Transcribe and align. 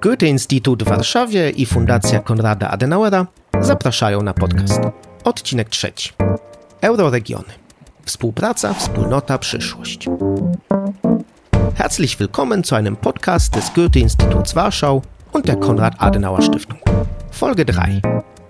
Goethe-Instytut 0.00 0.82
w 0.82 0.88
Warszawie 0.88 1.50
i 1.50 1.66
Fundacja 1.66 2.20
Konrada 2.20 2.70
Adenauera 2.70 3.26
zapraszają 3.60 4.22
na 4.22 4.34
podcast. 4.34 4.80
Odcinek 5.24 5.68
trzeci. 5.68 6.12
Euroregiony. 6.80 7.52
Współpraca, 8.04 8.74
Wspólnota, 8.74 9.38
Przyszłość. 9.38 10.08
Herzlich 11.74 12.18
willkommen 12.18 12.64
zu 12.64 12.76
einem 12.76 12.96
Podcast 12.96 13.54
des 13.54 13.70
Goethe-Instituts 13.74 14.54
Warschau 14.54 15.02
und 15.32 15.46
der 15.46 15.56
Konrad-Adenauer-Stiftung. 15.56 16.78
Folge 17.30 17.64
3. 17.64 18.00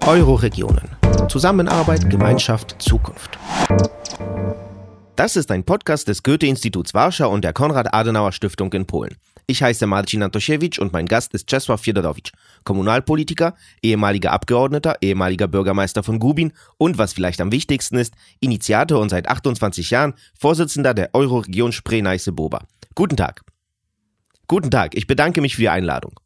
Euroregionen. 0.07 0.89
Zusammenarbeit, 1.29 2.11
Gemeinschaft, 2.11 2.77
Zukunft. 2.79 3.39
Das 5.17 5.37
ist 5.37 5.51
ein 5.51 5.65
Podcast 5.65 6.09
des 6.09 6.23
Goethe-Instituts 6.23 6.95
Warschau 6.95 7.33
und 7.33 7.45
der 7.45 7.53
Konrad-Adenauer-Stiftung 7.53 8.73
in 8.73 8.87
Polen. 8.87 9.17
Ich 9.51 9.65
heiße 9.65 9.89
Marcin 9.89 10.23
Antosiewicz 10.23 10.79
und 10.79 10.93
mein 10.93 11.07
Gast 11.07 11.35
ist 11.35 11.49
Czesław 11.49 11.77
Fiedorowicz, 11.77 12.31
Kommunalpolitiker, 12.63 13.57
ehemaliger 13.83 14.31
Abgeordneter, 14.31 14.99
ehemaliger 15.01 15.49
Bürgermeister 15.49 16.05
von 16.05 16.21
Gubin 16.21 16.53
und, 16.79 16.99
was 16.99 17.15
vielleicht 17.15 17.41
am 17.41 17.51
wichtigsten 17.51 17.97
ist, 17.97 18.15
Initiator 18.39 19.01
und 19.01 19.09
seit 19.09 19.29
28 19.29 19.91
Jahren 19.91 20.15
Vorsitzender 20.39 20.95
der 20.95 21.11
Euroregion 21.15 21.73
Spree-Neiße-Boba. 21.73 22.65
Guten 22.95 23.17
Tag. 23.17 23.43
Guten 24.47 24.71
Tag, 24.71 24.97
ich 24.97 25.09
bedanke 25.09 25.41
mich 25.41 25.57
für 25.57 25.63
die 25.63 25.69
Einladung. 25.69 26.21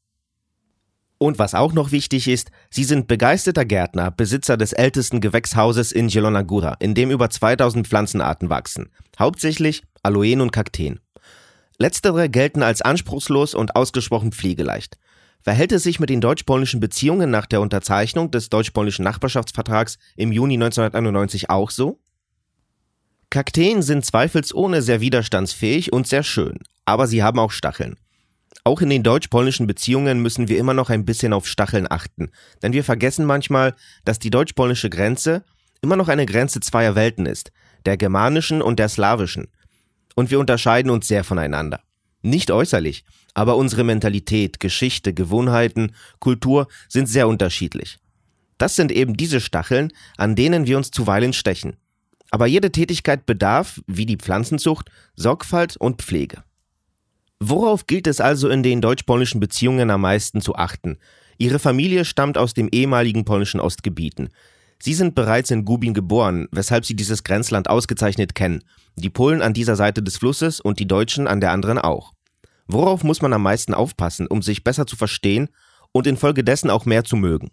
Und 1.16 1.38
was 1.38 1.54
auch 1.54 1.72
noch 1.72 1.92
wichtig 1.92 2.28
ist, 2.28 2.50
Sie 2.68 2.84
sind 2.84 3.08
begeisterter 3.08 3.64
Gärtner, 3.64 4.10
Besitzer 4.10 4.58
des 4.58 4.74
ältesten 4.74 5.22
Gewächshauses 5.22 5.92
in 5.92 6.10
Zielona 6.10 6.40
Góra, 6.40 6.76
in 6.78 6.94
dem 6.94 7.10
über 7.10 7.30
2000 7.30 7.88
Pflanzenarten 7.88 8.50
wachsen, 8.50 8.90
hauptsächlich 9.18 9.82
Aloen 10.02 10.42
und 10.42 10.52
Kakteen. 10.52 11.00
Letztere 11.78 12.28
gelten 12.28 12.62
als 12.62 12.82
anspruchslos 12.82 13.54
und 13.54 13.74
ausgesprochen 13.76 14.32
pflegeleicht. 14.32 14.98
Verhält 15.40 15.72
es 15.72 15.82
sich 15.82 16.00
mit 16.00 16.08
den 16.08 16.20
deutsch-polnischen 16.20 16.80
Beziehungen 16.80 17.30
nach 17.30 17.46
der 17.46 17.60
Unterzeichnung 17.60 18.30
des 18.30 18.48
deutsch-polnischen 18.48 19.04
Nachbarschaftsvertrags 19.04 19.98
im 20.16 20.32
Juni 20.32 20.54
1991 20.54 21.50
auch 21.50 21.70
so? 21.70 22.00
Kakteen 23.28 23.82
sind 23.82 24.06
zweifelsohne 24.06 24.80
sehr 24.80 25.00
widerstandsfähig 25.00 25.92
und 25.92 26.06
sehr 26.06 26.22
schön, 26.22 26.60
aber 26.84 27.06
sie 27.06 27.22
haben 27.22 27.38
auch 27.38 27.50
Stacheln. 27.50 27.96
Auch 28.62 28.80
in 28.80 28.88
den 28.88 29.02
deutsch-polnischen 29.02 29.66
Beziehungen 29.66 30.22
müssen 30.22 30.48
wir 30.48 30.56
immer 30.56 30.72
noch 30.72 30.88
ein 30.88 31.04
bisschen 31.04 31.34
auf 31.34 31.46
Stacheln 31.46 31.86
achten, 31.90 32.30
denn 32.62 32.72
wir 32.72 32.84
vergessen 32.84 33.26
manchmal, 33.26 33.74
dass 34.06 34.18
die 34.18 34.30
deutsch-polnische 34.30 34.88
Grenze 34.88 35.44
immer 35.82 35.96
noch 35.96 36.08
eine 36.08 36.24
Grenze 36.24 36.60
zweier 36.60 36.94
Welten 36.94 37.26
ist, 37.26 37.52
der 37.84 37.98
germanischen 37.98 38.62
und 38.62 38.78
der 38.78 38.88
slawischen. 38.88 39.48
Und 40.14 40.30
wir 40.30 40.38
unterscheiden 40.38 40.90
uns 40.90 41.08
sehr 41.08 41.24
voneinander. 41.24 41.80
Nicht 42.22 42.50
äußerlich, 42.50 43.04
aber 43.34 43.56
unsere 43.56 43.84
Mentalität, 43.84 44.60
Geschichte, 44.60 45.12
Gewohnheiten, 45.12 45.92
Kultur 46.20 46.68
sind 46.88 47.08
sehr 47.08 47.28
unterschiedlich. 47.28 47.98
Das 48.58 48.76
sind 48.76 48.92
eben 48.92 49.16
diese 49.16 49.40
Stacheln, 49.40 49.92
an 50.16 50.36
denen 50.36 50.66
wir 50.66 50.76
uns 50.76 50.90
zuweilen 50.90 51.32
stechen. 51.32 51.76
Aber 52.30 52.46
jede 52.46 52.72
Tätigkeit 52.72 53.26
bedarf, 53.26 53.80
wie 53.86 54.06
die 54.06 54.16
Pflanzenzucht, 54.16 54.90
Sorgfalt 55.16 55.76
und 55.76 56.02
Pflege. 56.02 56.42
Worauf 57.40 57.86
gilt 57.86 58.06
es 58.06 58.20
also 58.20 58.48
in 58.48 58.62
den 58.62 58.80
deutsch-polnischen 58.80 59.40
Beziehungen 59.40 59.90
am 59.90 60.00
meisten 60.00 60.40
zu 60.40 60.54
achten? 60.54 60.98
Ihre 61.36 61.58
Familie 61.58 62.04
stammt 62.04 62.38
aus 62.38 62.54
dem 62.54 62.68
ehemaligen 62.70 63.24
polnischen 63.24 63.60
Ostgebieten. 63.60 64.30
Sie 64.84 64.92
sind 64.92 65.14
bereits 65.14 65.50
in 65.50 65.64
Gubin 65.64 65.94
geboren, 65.94 66.46
weshalb 66.52 66.84
Sie 66.84 66.94
dieses 66.94 67.24
Grenzland 67.24 67.70
ausgezeichnet 67.70 68.34
kennen. 68.34 68.62
Die 68.96 69.08
Polen 69.08 69.40
an 69.40 69.54
dieser 69.54 69.76
Seite 69.76 70.02
des 70.02 70.18
Flusses 70.18 70.60
und 70.60 70.78
die 70.78 70.86
Deutschen 70.86 71.26
an 71.26 71.40
der 71.40 71.52
anderen 71.52 71.78
auch. 71.78 72.12
Worauf 72.66 73.02
muss 73.02 73.22
man 73.22 73.32
am 73.32 73.42
meisten 73.42 73.72
aufpassen, 73.72 74.26
um 74.26 74.42
sich 74.42 74.62
besser 74.62 74.86
zu 74.86 74.94
verstehen 74.96 75.48
und 75.92 76.06
infolgedessen 76.06 76.68
auch 76.68 76.84
mehr 76.84 77.02
zu 77.02 77.16
mögen? 77.16 77.50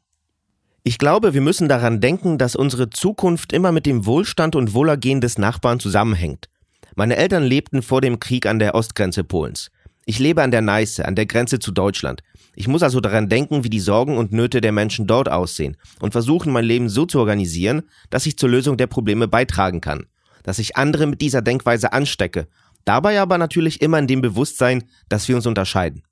Ich 0.83 0.97
glaube, 0.97 1.33
wir 1.33 1.39
müssen 1.39 1.69
daran 1.69 2.01
denken, 2.01 2.37
dass 2.37 2.57
unsere 2.57 2.89
Zukunft 2.89 3.53
immer 3.53 3.71
mit 3.71 3.85
dem 3.85 4.05
Wohlstand 4.05 4.57
und 4.57 4.73
Wohlergehen 4.73 5.21
des 5.21 5.37
Nachbarn 5.37 5.79
zusammenhängt. 5.79 6.49
Meine 6.97 7.15
Eltern 7.15 7.43
lebten 7.43 7.81
vor 7.81 8.01
dem 8.01 8.19
Krieg 8.19 8.45
an 8.45 8.59
der 8.59 8.75
Ostgrenze 8.75 9.23
Polens. 9.23 9.71
Ich 10.05 10.19
lebe 10.19 10.41
an 10.43 10.51
der 10.51 10.61
Neiße, 10.61 11.05
an 11.05 11.15
der 11.15 11.27
Grenze 11.27 11.59
zu 11.59 11.71
Deutschland. 11.71 12.23
Ich 12.55 12.67
muss 12.67 12.83
also 12.83 12.99
daran 12.99 13.29
denken, 13.29 13.63
wie 13.63 13.69
die 13.69 13.79
Sorgen 13.79 14.17
und 14.17 14.33
Nöte 14.33 14.59
der 14.59 14.71
Menschen 14.71 15.07
dort 15.07 15.29
aussehen 15.29 15.77
und 15.99 16.11
versuchen, 16.11 16.51
mein 16.51 16.65
Leben 16.65 16.89
so 16.89 17.05
zu 17.05 17.19
organisieren, 17.19 17.83
dass 18.09 18.25
ich 18.25 18.37
zur 18.37 18.49
Lösung 18.49 18.77
der 18.77 18.87
Probleme 18.87 19.27
beitragen 19.27 19.79
kann, 19.79 20.07
dass 20.43 20.59
ich 20.59 20.75
andere 20.75 21.07
mit 21.07 21.21
dieser 21.21 21.41
Denkweise 21.41 21.93
anstecke, 21.93 22.47
dabei 22.83 23.21
aber 23.21 23.37
natürlich 23.37 23.81
immer 23.81 23.99
in 23.99 24.07
dem 24.07 24.21
Bewusstsein, 24.21 24.83
dass 25.07 25.27
wir 25.27 25.35
uns 25.35 25.45
unterscheiden. 25.45 26.03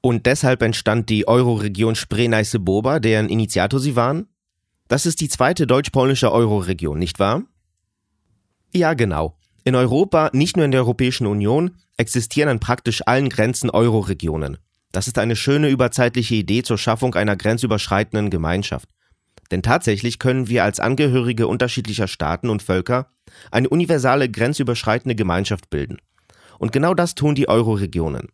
Und 0.00 0.26
deshalb 0.26 0.62
entstand 0.62 1.08
die 1.08 1.26
Euroregion 1.26 1.94
Spree-Neiße-Boba, 1.94 3.00
deren 3.00 3.28
Initiator 3.28 3.80
Sie 3.80 3.96
waren? 3.96 4.28
Das 4.86 5.06
ist 5.06 5.20
die 5.20 5.28
zweite 5.28 5.66
deutsch-polnische 5.66 6.32
Euroregion, 6.32 6.98
nicht 6.98 7.18
wahr? 7.18 7.42
Ja, 8.72 8.94
genau. 8.94 9.36
In 9.64 9.74
Europa, 9.74 10.30
nicht 10.32 10.56
nur 10.56 10.64
in 10.64 10.70
der 10.70 10.80
Europäischen 10.80 11.26
Union, 11.26 11.76
existieren 11.96 12.48
an 12.48 12.60
praktisch 12.60 13.02
allen 13.06 13.28
Grenzen 13.28 13.70
Euroregionen. 13.70 14.58
Das 14.92 15.06
ist 15.06 15.18
eine 15.18 15.36
schöne 15.36 15.68
überzeitliche 15.68 16.34
Idee 16.34 16.62
zur 16.62 16.78
Schaffung 16.78 17.14
einer 17.14 17.36
grenzüberschreitenden 17.36 18.30
Gemeinschaft. 18.30 18.88
Denn 19.50 19.62
tatsächlich 19.62 20.18
können 20.18 20.48
wir 20.48 20.64
als 20.64 20.80
Angehörige 20.80 21.46
unterschiedlicher 21.46 22.08
Staaten 22.08 22.50
und 22.50 22.62
Völker 22.62 23.10
eine 23.50 23.68
universale 23.68 24.28
grenzüberschreitende 24.30 25.14
Gemeinschaft 25.14 25.70
bilden. 25.70 25.98
Und 26.58 26.72
genau 26.72 26.94
das 26.94 27.14
tun 27.14 27.34
die 27.34 27.48
Euroregionen. 27.48 28.28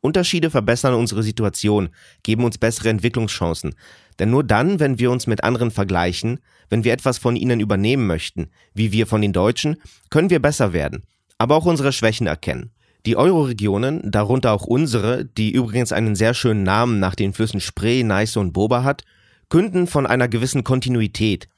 Unterschiede 0.00 0.50
verbessern 0.50 0.94
unsere 0.94 1.22
Situation, 1.22 1.90
geben 2.22 2.44
uns 2.44 2.58
bessere 2.58 2.88
Entwicklungschancen. 2.88 3.74
Denn 4.18 4.30
nur 4.30 4.44
dann, 4.44 4.80
wenn 4.80 4.98
wir 4.98 5.10
uns 5.10 5.26
mit 5.26 5.42
anderen 5.42 5.70
vergleichen, 5.70 6.40
wenn 6.68 6.84
wir 6.84 6.92
etwas 6.92 7.18
von 7.18 7.36
ihnen 7.36 7.60
übernehmen 7.60 8.06
möchten, 8.06 8.50
wie 8.74 8.92
wir 8.92 9.06
von 9.06 9.20
den 9.20 9.32
Deutschen, 9.32 9.76
können 10.10 10.30
wir 10.30 10.40
besser 10.40 10.72
werden, 10.72 11.02
aber 11.36 11.56
auch 11.56 11.66
unsere 11.66 11.92
Schwächen 11.92 12.26
erkennen. 12.26 12.70
Die 13.06 13.16
Euroregionen, 13.16 14.10
darunter 14.10 14.52
auch 14.52 14.64
unsere, 14.64 15.24
die 15.24 15.50
übrigens 15.50 15.92
einen 15.92 16.16
sehr 16.16 16.34
schönen 16.34 16.62
Namen 16.62 16.98
nach 16.98 17.14
den 17.14 17.32
Flüssen 17.32 17.60
Spree, 17.60 18.02
Neiße 18.02 18.38
und 18.38 18.52
Boba 18.52 18.82
hat, 18.82 19.04
künden 19.48 19.86
von 19.86 20.06
einer 20.06 20.28
gewissen 20.28 20.64
Kontinuität. 20.64 21.48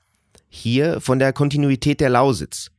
Hier 0.49 1.01
von 1.01 1.19
der 1.19 1.33
Kontinuität 1.33 2.01
der 2.01 2.11
Lausitz. 2.11 2.71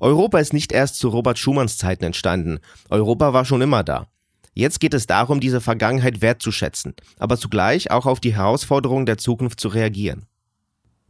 Europa 0.00 0.38
ist 0.38 0.52
nicht 0.52 0.72
erst 0.72 0.98
zu 0.98 1.08
Robert 1.08 1.38
Schumanns 1.38 1.78
Zeiten 1.78 2.04
entstanden. 2.04 2.58
Europa 2.90 3.32
war 3.32 3.44
schon 3.44 3.62
immer 3.62 3.84
da. 3.84 4.08
Jetzt 4.54 4.80
geht 4.80 4.94
es 4.94 5.06
darum, 5.06 5.38
diese 5.38 5.60
Vergangenheit 5.60 6.20
wertzuschätzen, 6.20 6.94
aber 7.18 7.38
zugleich 7.38 7.90
auch 7.90 8.06
auf 8.06 8.18
die 8.18 8.34
Herausforderungen 8.34 9.06
der 9.06 9.18
Zukunft 9.18 9.60
zu 9.60 9.68
reagieren. 9.68 10.26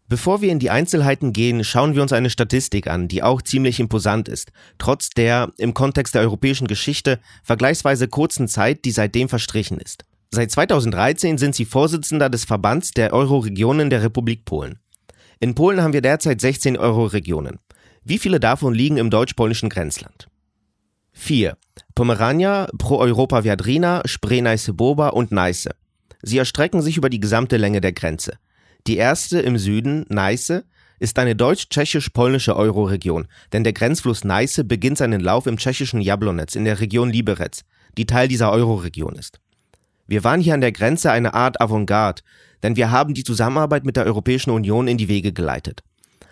Bevor 0.09 0.41
wir 0.41 0.51
in 0.51 0.59
die 0.59 0.71
Einzelheiten 0.71 1.35
gehen, 1.35 1.65
schauen 1.65 1.95
wir 1.95 2.01
uns 2.01 2.15
eine 2.15 2.31
Statistik 2.31 2.87
an, 2.87 3.09
die 3.09 3.23
auch 3.23 3.43
ziemlich 3.43 3.79
imposant 3.79 4.27
ist, 4.27 4.53
trotz 4.79 5.11
der 5.11 5.53
im 5.59 5.75
Kontext 5.75 6.15
der 6.15 6.23
europäischen 6.23 6.67
Geschichte 6.67 7.21
vergleichsweise 7.45 8.09
kurzen 8.09 8.49
Zeit, 8.49 8.87
die 8.87 8.91
seitdem 8.91 9.29
verstrichen 9.29 9.79
ist. 9.79 10.05
Seit 10.31 10.51
2013 10.51 11.37
sind 11.37 11.55
sie 11.55 11.67
Vorsitzender 11.67 12.31
des 12.31 12.47
Verbands 12.47 12.93
der 12.93 13.13
Euroregionen 13.13 13.91
der 13.91 14.03
Republik 14.03 14.47
Polen. 14.47 14.79
In 15.41 15.55
Polen 15.55 15.83
haben 15.83 15.93
wir 15.93 16.03
derzeit 16.03 16.41
16 16.41 16.79
Euroregionen. 16.79 17.59
Wie 18.03 18.19
viele 18.19 18.41
davon 18.41 18.75
liegen 18.75 18.97
im 18.97 19.11
deutsch-polnischen 19.11 19.69
Grenzland? 19.69 20.29
4. 21.13 21.57
Pomerania, 21.95 22.69
Pro-Europa 22.79 23.45
Viadrina, 23.45 24.03
Spree-Neiße-Boba 24.07 25.09
und 25.09 25.33
Neiße. 25.33 25.71
Sie 26.23 26.39
erstrecken 26.39 26.81
sich 26.81 26.97
über 26.97 27.11
die 27.11 27.21
gesamte 27.21 27.59
Länge 27.59 27.81
der 27.81 27.93
Grenze. 27.93 28.39
Die 28.89 28.97
erste 28.97 29.39
im 29.41 29.59
Süden, 29.59 30.07
Neiße, 30.09 30.65
ist 30.99 31.19
eine 31.19 31.37
deutsch-tschechisch-polnische 31.37 32.57
Euroregion, 32.57 33.29
denn 33.53 33.63
der 33.63 33.75
Grenzfluss 33.75 34.25
Neiße 34.25 34.65
beginnt 34.65 34.97
seinen 34.97 35.21
Lauf 35.21 35.47
im 35.47 35.59
tschechischen 35.59 36.01
Jablonec 36.01 36.57
in 36.57 36.65
der 36.65 36.81
Region 36.81 37.11
Liberec, 37.11 37.65
die 37.99 38.07
Teil 38.07 38.29
dieser 38.29 38.51
Euroregion 38.51 39.15
ist. 39.15 39.41
Wir 40.07 40.25
waren 40.25 40.41
hier 40.41 40.55
an 40.55 40.63
der 40.63 40.73
Grenze 40.73 41.13
eine 41.13 41.35
Art 41.35 41.61
Avantgarde, 41.61 42.23
denn 42.63 42.77
wir 42.77 42.91
haben 42.91 43.13
die 43.13 43.25
Zusammenarbeit 43.25 43.85
mit 43.85 43.97
der 43.97 44.07
Europäischen 44.07 44.53
Union 44.53 44.89
in 44.89 44.97
die 44.97 45.09
Wege 45.09 45.35
geleitet. 45.35 45.83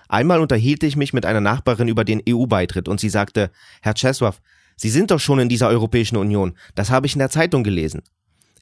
Einmal 0.09 0.41
unterhielt 0.41 0.83
ich 0.83 0.97
mich 0.97 1.13
mit 1.13 1.27
einer 1.27 1.43
Nachbarin 1.43 1.89
über 1.89 2.05
den 2.05 2.23
EU-Beitritt 2.27 2.89
und 2.89 3.01
sie 3.01 3.11
sagte, 3.11 3.51
Herr 3.83 3.93
Czesław, 3.93 4.37
Sie 4.77 4.89
sind 4.89 5.11
doch 5.11 5.21
schon 5.21 5.41
in 5.41 5.51
dieser 5.51 5.69
Europäischen 5.69 6.17
Union, 6.17 6.57
das 6.75 6.89
habe 6.89 7.07
ich 7.07 7.13
in 7.13 7.19
der 7.19 7.29
Zeitung 7.29 7.65
gelesen. 7.65 8.01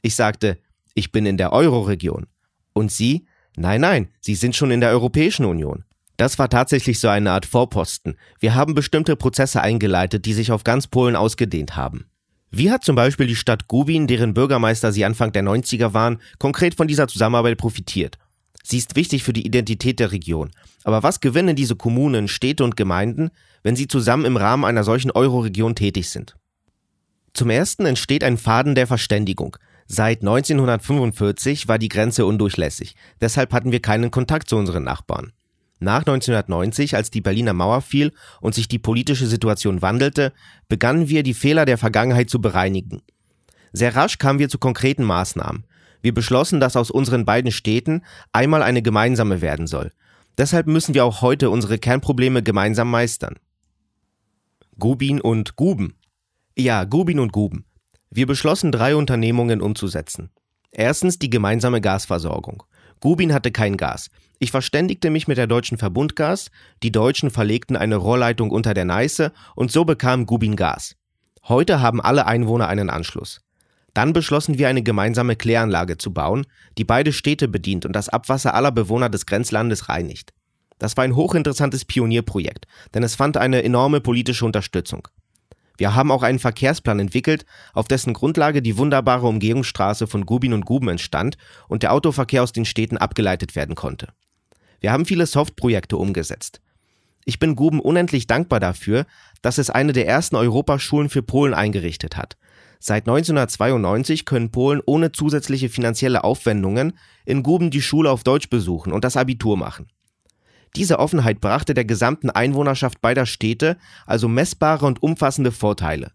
Ich 0.01 0.15
sagte, 0.15 0.57
ich 0.95 1.13
bin 1.13 1.25
in 1.25 1.37
der 1.37 1.53
Euroregion. 1.53 2.27
Und 2.73 2.91
Sie? 2.91 3.25
Nein, 3.57 3.81
nein, 3.81 4.09
Sie 4.21 4.35
sind 4.35 4.55
schon 4.55 4.71
in 4.71 4.81
der 4.81 4.91
Europäischen 4.91 5.45
Union. 5.45 5.83
Das 6.17 6.39
war 6.39 6.49
tatsächlich 6.49 6.99
so 6.99 7.07
eine 7.07 7.31
Art 7.31 7.45
Vorposten. 7.45 8.17
Wir 8.39 8.55
haben 8.55 8.73
bestimmte 8.73 9.15
Prozesse 9.15 9.61
eingeleitet, 9.61 10.25
die 10.25 10.33
sich 10.33 10.51
auf 10.51 10.63
ganz 10.63 10.87
Polen 10.87 11.15
ausgedehnt 11.15 11.75
haben. 11.75 12.05
Wie 12.51 12.71
hat 12.71 12.85
zum 12.85 12.95
Beispiel 12.95 13.27
die 13.27 13.35
Stadt 13.35 13.67
Gubin, 13.67 14.07
deren 14.07 14.33
Bürgermeister 14.33 14.93
sie 14.93 15.03
Anfang 15.03 15.33
der 15.33 15.43
90er 15.43 15.93
waren, 15.93 16.21
konkret 16.39 16.75
von 16.75 16.87
dieser 16.87 17.07
Zusammenarbeit 17.07 17.57
profitiert? 17.57 18.17
Sie 18.63 18.77
ist 18.77 18.95
wichtig 18.95 19.23
für 19.23 19.33
die 19.33 19.45
Identität 19.45 19.99
der 19.99 20.11
Region. 20.11 20.51
Aber 20.83 21.03
was 21.03 21.19
gewinnen 21.19 21.55
diese 21.55 21.75
Kommunen, 21.75 22.27
Städte 22.27 22.63
und 22.63 22.77
Gemeinden, 22.77 23.29
wenn 23.61 23.75
sie 23.75 23.87
zusammen 23.87 24.25
im 24.25 24.37
Rahmen 24.37 24.63
einer 24.63 24.83
solchen 24.83 25.11
Euroregion 25.11 25.75
tätig 25.75 26.09
sind? 26.09 26.35
Zum 27.33 27.49
ersten 27.49 27.85
entsteht 27.85 28.23
ein 28.23 28.37
Faden 28.37 28.73
der 28.73 28.87
Verständigung. 28.87 29.57
Seit 29.87 30.21
1945 30.21 31.67
war 31.67 31.77
die 31.77 31.89
Grenze 31.89 32.25
undurchlässig, 32.25 32.95
deshalb 33.21 33.53
hatten 33.53 33.71
wir 33.71 33.81
keinen 33.81 34.09
Kontakt 34.09 34.49
zu 34.49 34.55
unseren 34.55 34.83
Nachbarn. 34.83 35.31
Nach 35.79 35.99
1990, 35.99 36.95
als 36.95 37.11
die 37.11 37.21
Berliner 37.21 37.53
Mauer 37.53 37.81
fiel 37.81 38.11
und 38.41 38.55
sich 38.55 38.67
die 38.67 38.79
politische 38.79 39.27
Situation 39.27 39.81
wandelte, 39.81 40.33
begannen 40.69 41.09
wir 41.09 41.21
die 41.21 41.33
Fehler 41.33 41.65
der 41.65 41.77
Vergangenheit 41.77 42.29
zu 42.29 42.41
bereinigen. 42.41 43.03
Sehr 43.73 43.95
rasch 43.95 44.17
kamen 44.17 44.39
wir 44.39 44.49
zu 44.49 44.57
konkreten 44.57 45.03
Maßnahmen. 45.03 45.65
Wir 46.01 46.13
beschlossen, 46.13 46.59
dass 46.59 46.77
aus 46.77 46.91
unseren 46.91 47.25
beiden 47.25 47.51
Städten 47.51 48.03
einmal 48.31 48.63
eine 48.63 48.81
gemeinsame 48.81 49.41
werden 49.41 49.67
soll. 49.67 49.91
Deshalb 50.37 50.67
müssen 50.67 50.93
wir 50.93 51.05
auch 51.05 51.21
heute 51.21 51.49
unsere 51.49 51.77
Kernprobleme 51.77 52.41
gemeinsam 52.41 52.89
meistern. 52.89 53.35
Gubin 54.79 55.21
und 55.21 55.55
Guben. 55.55 55.95
Ja, 56.57 56.85
Gubin 56.85 57.19
und 57.19 57.31
Guben. 57.31 57.65
Wir 58.15 58.27
beschlossen, 58.27 58.71
drei 58.71 58.95
Unternehmungen 58.95 59.61
umzusetzen. 59.61 60.29
Erstens 60.71 61.19
die 61.19 61.29
gemeinsame 61.29 61.81
Gasversorgung. 61.81 62.63
Gubin 63.01 63.33
hatte 63.33 63.51
kein 63.51 63.75
Gas. 63.75 64.09
Ich 64.39 64.51
verständigte 64.51 65.09
mich 65.09 65.27
mit 65.27 65.37
der 65.37 65.47
Deutschen 65.47 65.77
Verbundgas, 65.77 66.49
die 66.81 66.93
Deutschen 66.93 67.29
verlegten 67.29 67.75
eine 67.75 67.97
Rohrleitung 67.97 68.51
unter 68.51 68.73
der 68.73 68.85
Neiße 68.85 69.33
und 69.55 69.69
so 69.69 69.83
bekam 69.83 70.25
Gubin 70.25 70.55
Gas. 70.55 70.95
Heute 71.49 71.81
haben 71.81 71.99
alle 71.99 72.25
Einwohner 72.25 72.69
einen 72.69 72.89
Anschluss. 72.89 73.41
Dann 73.93 74.13
beschlossen 74.13 74.57
wir 74.57 74.69
eine 74.69 74.81
gemeinsame 74.81 75.35
Kläranlage 75.35 75.97
zu 75.97 76.13
bauen, 76.13 76.47
die 76.77 76.85
beide 76.85 77.11
Städte 77.11 77.49
bedient 77.49 77.85
und 77.85 77.91
das 77.91 78.07
Abwasser 78.07 78.53
aller 78.53 78.71
Bewohner 78.71 79.09
des 79.09 79.25
Grenzlandes 79.25 79.89
reinigt. 79.89 80.31
Das 80.79 80.95
war 80.95 81.03
ein 81.03 81.17
hochinteressantes 81.17 81.83
Pionierprojekt, 81.83 82.65
denn 82.93 83.03
es 83.03 83.15
fand 83.15 83.35
eine 83.35 83.61
enorme 83.61 83.99
politische 83.99 84.45
Unterstützung. 84.45 85.09
Wir 85.77 85.95
haben 85.95 86.11
auch 86.11 86.23
einen 86.23 86.39
Verkehrsplan 86.39 86.99
entwickelt, 86.99 87.45
auf 87.73 87.87
dessen 87.87 88.13
Grundlage 88.13 88.61
die 88.61 88.77
wunderbare 88.77 89.27
Umgehungsstraße 89.27 90.07
von 90.07 90.25
Gubin 90.25 90.53
und 90.53 90.65
Guben 90.65 90.87
entstand 90.87 91.37
und 91.67 91.83
der 91.83 91.93
Autoverkehr 91.93 92.43
aus 92.43 92.51
den 92.51 92.65
Städten 92.65 92.97
abgeleitet 92.97 93.55
werden 93.55 93.75
konnte. 93.75 94.09
Wir 94.79 94.91
haben 94.91 95.05
viele 95.05 95.25
Softprojekte 95.25 95.97
umgesetzt. 95.97 96.61
Ich 97.25 97.39
bin 97.39 97.55
Guben 97.55 97.79
unendlich 97.79 98.27
dankbar 98.27 98.59
dafür, 98.59 99.05
dass 99.41 99.57
es 99.57 99.69
eine 99.69 99.93
der 99.93 100.07
ersten 100.07 100.35
Europaschulen 100.35 101.09
für 101.09 101.23
Polen 101.23 101.53
eingerichtet 101.53 102.17
hat. 102.17 102.37
Seit 102.79 103.07
1992 103.07 104.25
können 104.25 104.51
Polen 104.51 104.81
ohne 104.85 105.11
zusätzliche 105.11 105.69
finanzielle 105.69 106.23
Aufwendungen 106.23 106.97
in 107.25 107.41
Guben 107.41 107.71
die 107.71 107.81
Schule 107.81 108.11
auf 108.11 108.23
Deutsch 108.23 108.49
besuchen 108.49 108.93
und 108.93 109.03
das 109.03 109.17
Abitur 109.17 109.57
machen. 109.57 109.87
Diese 110.75 110.99
Offenheit 110.99 111.39
brachte 111.39 111.73
der 111.73 111.85
gesamten 111.85 112.29
Einwohnerschaft 112.29 113.01
beider 113.01 113.25
Städte 113.25 113.77
also 114.05 114.27
messbare 114.27 114.85
und 114.85 115.01
umfassende 115.01 115.51
Vorteile. 115.51 116.11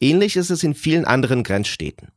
Ähnlich 0.00 0.36
ist 0.36 0.50
es 0.50 0.62
in 0.62 0.74
vielen 0.74 1.04
anderen 1.04 1.42
Grenzstädten. 1.42 2.08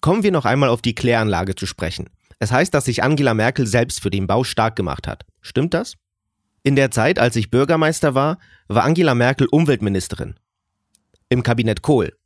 Kommen 0.00 0.22
wir 0.22 0.32
noch 0.32 0.44
einmal 0.44 0.68
auf 0.68 0.82
die 0.82 0.94
Kläranlage 0.94 1.54
zu 1.54 1.66
sprechen. 1.66 2.10
Es 2.38 2.52
heißt, 2.52 2.74
dass 2.74 2.84
sich 2.84 3.02
Angela 3.02 3.34
Merkel 3.34 3.66
selbst 3.66 4.00
für 4.00 4.10
den 4.10 4.26
Bau 4.26 4.44
stark 4.44 4.76
gemacht 4.76 5.08
hat. 5.08 5.24
Stimmt 5.40 5.74
das? 5.74 5.94
In 6.62 6.76
der 6.76 6.90
Zeit, 6.90 7.18
als 7.18 7.36
ich 7.36 7.50
Bürgermeister 7.50 8.14
war, 8.14 8.38
war 8.68 8.84
Angela 8.84 9.14
Merkel 9.14 9.46
Umweltministerin. 9.50 10.34
Im 11.28 11.42
Kabinett 11.42 11.82
Kohl. 11.82 12.16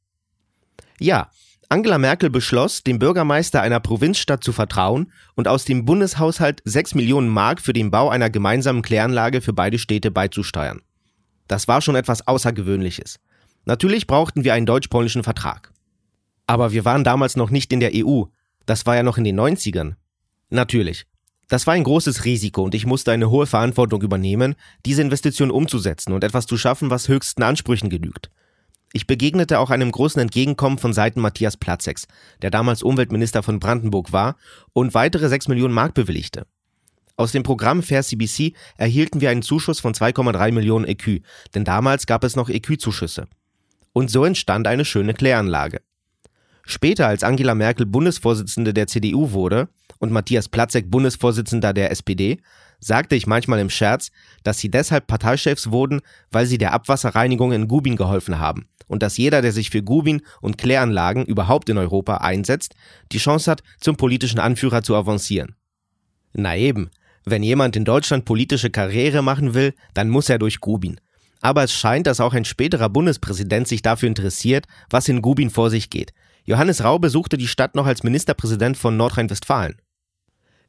Ja, 0.99 1.31
Angela 1.71 1.99
Merkel 1.99 2.31
beschloss, 2.31 2.83
dem 2.83 2.99
Bürgermeister 2.99 3.61
einer 3.61 3.79
Provinzstadt 3.79 4.43
zu 4.43 4.53
vertrauen 4.53 5.13
und 5.35 5.49
aus 5.49 5.67
dem 5.67 5.85
Bundeshaushalt 5.85 6.63
6 6.65 6.95
Millionen 6.95 7.29
Mark 7.29 7.61
für 7.61 7.75
den 7.75 7.91
Bau 7.91 8.09
einer 8.09 8.31
gemeinsamen 8.31 8.81
Kläranlage 8.81 9.43
für 9.43 9.53
beide 9.53 9.79
Städte 9.79 10.11
beizusteuern. 10.11 10.81
Das 11.47 11.69
war 11.69 11.83
schon 11.83 11.95
etwas 11.95 12.27
Außergewöhnliches. 12.27 13.19
Natürlich 13.67 14.07
brauchten 14.07 14.45
wir 14.45 14.55
einen 14.55 14.65
deutsch-polnischen 14.65 15.23
Vertrag. 15.23 15.71
Aber 16.47 16.73
wir 16.73 16.87
waren 16.87 17.05
damals 17.05 17.37
noch 17.37 17.51
nicht 17.51 17.71
in 17.71 17.81
der 17.81 17.91
EU. 17.95 18.23
Das 18.65 18.87
war 18.87 18.97
ja 18.97 19.03
noch 19.03 19.19
in 19.19 19.25
den 19.25 19.39
90ern. 19.39 19.97
Natürlich. 20.49 21.05
Das 21.49 21.67
war 21.67 21.75
ein 21.75 21.85
großes 21.85 22.25
Risiko 22.25 22.63
und 22.63 22.75
ich 22.75 22.87
musste 22.87 23.13
eine 23.13 23.29
hohe 23.29 23.47
Verantwortung 23.47 24.01
übernehmen, 24.01 24.55
diese 24.87 25.03
Investition 25.03 25.51
umzusetzen 25.51 26.15
und 26.15 26.25
etwas 26.25 26.47
zu 26.47 26.57
schaffen, 26.57 26.89
was 26.89 27.09
höchsten 27.09 27.43
Ansprüchen 27.43 27.91
genügt. 27.91 28.31
Ich 28.93 29.07
begegnete 29.07 29.59
auch 29.59 29.71
einem 29.71 29.91
großen 29.91 30.21
Entgegenkommen 30.21 30.79
von 30.79 30.95
Seiten 30.95 31.21
Matthias 31.21 31.57
Platzeks, 31.59 32.07
der 32.41 32.51
damals 32.51 32.83
Umweltminister 32.83 33.43
von 33.43 33.61
Brandenburg 33.61 34.13
war 34.13 34.37
und 34.73 34.95
weitere 34.95 35.29
6 35.29 35.49
Millionen 35.49 35.75
Mark 35.75 35.93
bewilligte. 35.95 36.47
Aus 37.17 37.33
dem 37.33 37.43
Programm 37.43 37.83
Fair 37.83 38.03
CBC 38.03 38.55
erhielten 38.77 39.21
wir 39.21 39.31
einen 39.31 39.43
Zuschuss 39.43 39.81
von 39.81 39.93
2,3 39.93 40.53
Millionen 40.53 40.87
EQ, 40.87 41.23
denn 41.55 41.65
damals 41.65 42.07
gab 42.07 42.25
es 42.25 42.37
noch 42.37 42.49
EQ-Zuschüsse. 42.49 43.27
Und 43.93 44.11
so 44.11 44.25
entstand 44.25 44.67
eine 44.67 44.85
schöne 44.85 45.15
Kläranlage. 45.15 45.81
Später, 46.65 47.09
als 47.09 47.25
Angela 47.25 47.55
Merkel 47.55 47.87
Bundesvorsitzende 47.87 48.73
der 48.73 48.87
CDU 48.87 49.33
wurde 49.33 49.69
und 49.99 50.13
Matthias 50.13 50.49
Platzek 50.49 50.91
Bundesvorsitzender 50.91 51.73
der 51.73 51.91
SPD, 51.91 52.41
sagte 52.79 53.17
ich 53.17 53.27
manchmal 53.27 53.59
im 53.59 53.71
Scherz, 53.71 54.11
dass 54.45 54.59
sie 54.59 54.71
deshalb 54.71 55.09
Parteichefs 55.09 55.71
wurden, 55.71 56.01
weil 56.31 56.47
sie 56.47 56.59
der 56.59 56.73
Abwasserreinigung 56.73 57.53
in 57.53 57.69
Gubin 57.69 57.97
geholfen 57.97 58.39
haben 58.39 58.69
und 58.89 59.03
dass 59.03 59.17
jeder, 59.17 59.41
der 59.43 59.53
sich 59.53 59.71
für 59.71 59.83
Gubin 59.83 60.23
und 60.41 60.59
Kläranlagen 60.59 61.25
überhaupt 61.25 61.69
in 61.69 61.79
Europa 61.79 62.17
einsetzt, 62.17 62.75
die 63.13 63.19
Chance 63.19 63.51
hat, 63.51 63.63
zum 63.81 63.97
politischen 63.97 64.41
Anführer 64.41 64.83
zu 64.83 64.97
avancieren. 64.97 65.55
Na 66.33 66.57
eben, 66.57 66.91
wenn 67.25 67.43
jemand 67.43 67.77
in 67.77 67.85
Deutschland 67.85 68.25
politische 68.25 68.71
Karriere 68.71 69.23
machen 69.23 69.55
will, 69.55 69.75
dann 69.95 70.09
muss 70.09 70.29
er 70.29 70.39
durch 70.39 70.61
Gubin. 70.61 71.01
Aber 71.41 71.63
es 71.63 71.73
scheint, 71.73 72.07
dass 72.07 72.21
auch 72.21 72.35
ein 72.35 72.45
späterer 72.45 72.89
Bundespräsident 72.89 73.69
sich 73.69 73.83
dafür 73.83 74.09
interessiert, 74.09 74.67
was 74.91 75.09
in 75.09 75.23
Gubin 75.23 75.51
vor 75.51 75.71
sich 75.71 75.91
geht. 75.91 76.13
Johannes 76.45 76.83
Rau 76.83 76.99
besuchte 76.99 77.37
die 77.37 77.47
Stadt 77.47 77.75
noch 77.75 77.87
als 77.87 78.03
Ministerpräsident 78.03 78.77
von 78.77 78.97
Nordrhein-Westfalen. 78.97 79.77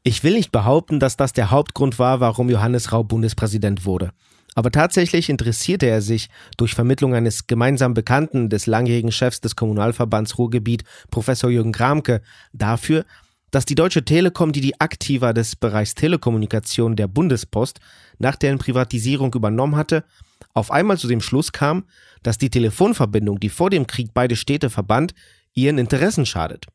Ich 0.02 0.22
will 0.22 0.34
nicht 0.34 0.52
behaupten, 0.52 1.00
dass 1.00 1.16
das 1.16 1.32
der 1.32 1.50
Hauptgrund 1.50 1.98
war, 1.98 2.20
warum 2.20 2.48
Johannes 2.48 2.92
Rau 2.92 3.02
Bundespräsident 3.02 3.84
wurde. 3.84 4.12
Aber 4.60 4.70
tatsächlich 4.70 5.30
interessierte 5.30 5.86
er 5.86 6.02
sich 6.02 6.28
durch 6.58 6.74
Vermittlung 6.74 7.14
eines 7.14 7.46
gemeinsam 7.46 7.94
Bekannten 7.94 8.50
des 8.50 8.66
langjährigen 8.66 9.10
Chefs 9.10 9.40
des 9.40 9.56
Kommunalverbands 9.56 10.36
Ruhrgebiet, 10.36 10.84
Professor 11.10 11.48
Jürgen 11.48 11.72
Gramke, 11.72 12.20
dafür, 12.52 13.06
dass 13.50 13.64
die 13.64 13.74
Deutsche 13.74 14.04
Telekom, 14.04 14.52
die 14.52 14.60
die 14.60 14.78
Aktiva 14.78 15.32
des 15.32 15.56
Bereichs 15.56 15.94
Telekommunikation 15.94 16.94
der 16.94 17.08
Bundespost 17.08 17.80
nach 18.18 18.36
deren 18.36 18.58
Privatisierung 18.58 19.32
übernommen 19.32 19.76
hatte, 19.76 20.04
auf 20.52 20.70
einmal 20.70 20.98
zu 20.98 21.08
dem 21.08 21.22
Schluss 21.22 21.52
kam, 21.52 21.84
dass 22.22 22.36
die 22.36 22.50
Telefonverbindung, 22.50 23.40
die 23.40 23.48
vor 23.48 23.70
dem 23.70 23.86
Krieg 23.86 24.10
beide 24.12 24.36
Städte 24.36 24.68
verband, 24.68 25.14
ihren 25.54 25.78
Interessen 25.78 26.26
schadet. 26.26 26.66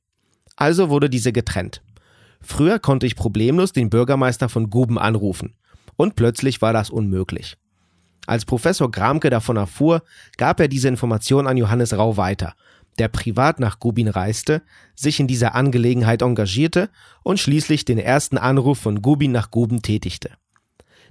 Also 0.55 0.89
wurde 0.89 1.07
diese 1.07 1.31
getrennt. 1.31 1.83
Früher 2.42 2.80
konnte 2.80 3.06
ich 3.06 3.15
problemlos 3.15 3.73
den 3.73 3.92
Bürgermeister 3.92 4.49
von 4.49 4.71
Guben 4.71 4.97
anrufen. 4.97 5.54
Und 5.97 6.15
plötzlich 6.15 6.63
war 6.63 6.73
das 6.73 6.89
unmöglich. 6.89 7.57
Als 8.27 8.45
Professor 8.45 8.89
Gramke 8.89 9.29
davon 9.29 9.57
erfuhr, 9.57 10.03
gab 10.37 10.59
er 10.59 10.67
diese 10.67 10.87
Information 10.87 11.47
an 11.47 11.57
Johannes 11.57 11.97
Rau 11.97 12.17
weiter, 12.17 12.55
der 12.97 13.07
privat 13.07 13.59
nach 13.59 13.79
Gubin 13.79 14.07
reiste, 14.07 14.61
sich 14.95 15.19
in 15.19 15.27
dieser 15.27 15.55
Angelegenheit 15.55 16.21
engagierte 16.21 16.89
und 17.23 17.39
schließlich 17.39 17.85
den 17.85 17.99
ersten 17.99 18.37
Anruf 18.37 18.79
von 18.79 19.01
Gubin 19.01 19.31
nach 19.31 19.51
Guben 19.51 19.81
tätigte. 19.81 20.31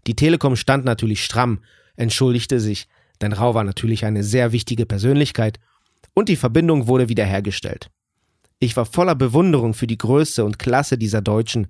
Die 0.07 0.17
Telekom 0.17 0.57
stand 0.57 0.85
natürlich 0.85 1.25
stramm, 1.25 1.61
entschuldigte 1.97 2.61
sich, 2.61 2.89
denn 3.21 3.33
Rau 3.33 3.55
war 3.55 3.65
natürlich 3.65 4.05
eine 4.05 4.23
sehr 4.25 4.53
wichtige 4.53 4.87
Persönlichkeit, 4.87 5.61
und 6.15 6.29
die 6.29 6.37
Verbindung 6.37 6.87
wurde 6.87 7.09
wiederhergestellt. 7.09 7.91
Ich 8.61 8.77
war 8.77 8.87
voller 8.87 9.15
Bewunderung 9.15 9.75
für 9.75 9.87
die 9.87 9.99
Größe 9.99 10.45
und 10.45 10.59
Klasse 10.59 10.97
dieser 10.97 11.23
Deutschen, 11.23 11.67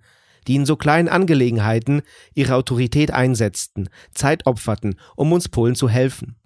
die 0.46 0.56
in 0.56 0.66
so 0.66 0.76
kleinen 0.76 1.08
Angelegenheiten 1.08 2.02
ihre 2.34 2.54
Autorität 2.54 3.12
einsetzten, 3.12 3.88
Zeit 4.14 4.46
opferten, 4.46 4.96
um 5.16 5.32
uns 5.32 5.48
Polen 5.48 5.74
zu 5.74 5.88
helfen. 5.88 6.36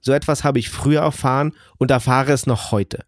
So 0.00 0.12
etwas 0.12 0.44
habe 0.44 0.58
ich 0.58 0.70
früher 0.70 1.00
erfahren 1.00 1.52
und 1.78 1.90
erfahre 1.90 2.32
es 2.32 2.46
noch 2.46 2.70
heute. 2.70 3.04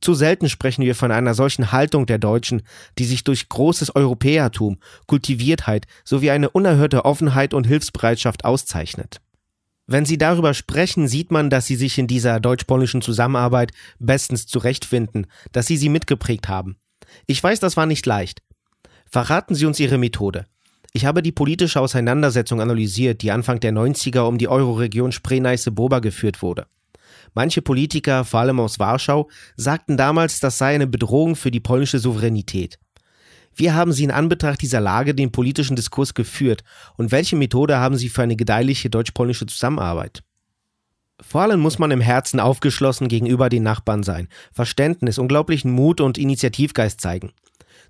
Zu 0.00 0.14
selten 0.14 0.48
sprechen 0.48 0.84
wir 0.84 0.94
von 0.94 1.10
einer 1.10 1.34
solchen 1.34 1.72
Haltung 1.72 2.06
der 2.06 2.18
Deutschen, 2.18 2.62
die 2.98 3.04
sich 3.04 3.24
durch 3.24 3.48
großes 3.48 3.96
Europäertum, 3.96 4.78
Kultiviertheit 5.06 5.86
sowie 6.04 6.30
eine 6.30 6.50
unerhörte 6.50 7.04
Offenheit 7.04 7.54
und 7.54 7.66
Hilfsbereitschaft 7.66 8.44
auszeichnet. 8.44 9.20
Wenn 9.86 10.04
Sie 10.04 10.18
darüber 10.18 10.52
sprechen, 10.52 11.06
sieht 11.06 11.30
man, 11.30 11.48
dass 11.48 11.66
Sie 11.66 11.76
sich 11.76 11.98
in 11.98 12.08
dieser 12.08 12.40
deutsch-polnischen 12.40 13.02
Zusammenarbeit 13.02 13.72
bestens 13.98 14.46
zurechtfinden, 14.46 15.28
dass 15.52 15.66
Sie 15.66 15.76
sie 15.76 15.88
mitgeprägt 15.88 16.48
haben. 16.48 16.76
Ich 17.26 17.42
weiß, 17.42 17.60
das 17.60 17.76
war 17.76 17.86
nicht 17.86 18.04
leicht. 18.04 18.42
Verraten 19.08 19.54
Sie 19.54 19.66
uns 19.66 19.80
Ihre 19.80 19.98
Methode. 19.98 20.46
Ich 20.92 21.04
habe 21.04 21.22
die 21.22 21.32
politische 21.32 21.80
Auseinandersetzung 21.80 22.60
analysiert, 22.60 23.22
die 23.22 23.30
Anfang 23.30 23.60
der 23.60 23.72
90er 23.72 24.20
um 24.20 24.38
die 24.38 24.48
Euroregion 24.48 25.12
Spree-Neiße-Boba 25.12 25.98
geführt 26.00 26.42
wurde. 26.42 26.66
Manche 27.34 27.60
Politiker, 27.60 28.24
vor 28.24 28.40
allem 28.40 28.60
aus 28.60 28.78
Warschau, 28.78 29.28
sagten 29.56 29.96
damals, 29.96 30.40
das 30.40 30.58
sei 30.58 30.74
eine 30.74 30.86
Bedrohung 30.86 31.36
für 31.36 31.50
die 31.50 31.60
polnische 31.60 31.98
Souveränität. 31.98 32.78
Wie 33.54 33.72
haben 33.72 33.92
Sie 33.92 34.04
in 34.04 34.10
Anbetracht 34.10 34.60
dieser 34.60 34.80
Lage 34.80 35.14
den 35.14 35.32
politischen 35.32 35.76
Diskurs 35.76 36.14
geführt 36.14 36.62
und 36.96 37.12
welche 37.12 37.36
Methode 37.36 37.78
haben 37.78 37.96
Sie 37.96 38.08
für 38.08 38.22
eine 38.22 38.36
gedeihliche 38.36 38.90
deutsch-polnische 38.90 39.46
Zusammenarbeit? 39.46 40.22
Vor 41.20 41.40
allem 41.40 41.60
muss 41.60 41.78
man 41.78 41.90
im 41.90 42.02
Herzen 42.02 42.40
aufgeschlossen 42.40 43.08
gegenüber 43.08 43.48
den 43.48 43.62
Nachbarn 43.62 44.02
sein, 44.02 44.28
Verständnis, 44.52 45.18
unglaublichen 45.18 45.70
Mut 45.70 46.02
und 46.02 46.18
Initiativgeist 46.18 47.00
zeigen. 47.00 47.32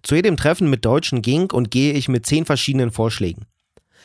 Zu 0.06 0.14
jedem 0.14 0.36
Treffen 0.36 0.70
mit 0.70 0.84
Deutschen 0.84 1.20
ging 1.20 1.50
und 1.50 1.72
gehe 1.72 1.92
ich 1.92 2.08
mit 2.08 2.26
zehn 2.26 2.44
verschiedenen 2.44 2.92
Vorschlägen. 2.92 3.46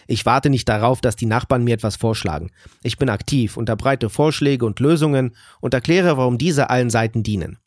Ich 0.08 0.26
warte 0.26 0.50
nicht 0.50 0.68
darauf, 0.68 1.00
dass 1.00 1.16
die 1.16 1.28
Nachbarn 1.28 1.64
mir 1.64 1.76
etwas 1.76 1.96
vorschlagen. 1.96 2.50
Ich 2.82 2.98
bin 2.98 3.08
aktiv, 3.08 3.56
unterbreite 3.56 4.10
Vorschläge 4.10 4.66
und 4.66 4.80
Lösungen 4.80 5.36
und 5.60 5.76
erkläre, 5.76 6.18
warum 6.18 6.40
diese 6.40 6.72
allen 6.72 6.90
Seiten 6.90 7.22
dienen. 7.22 7.60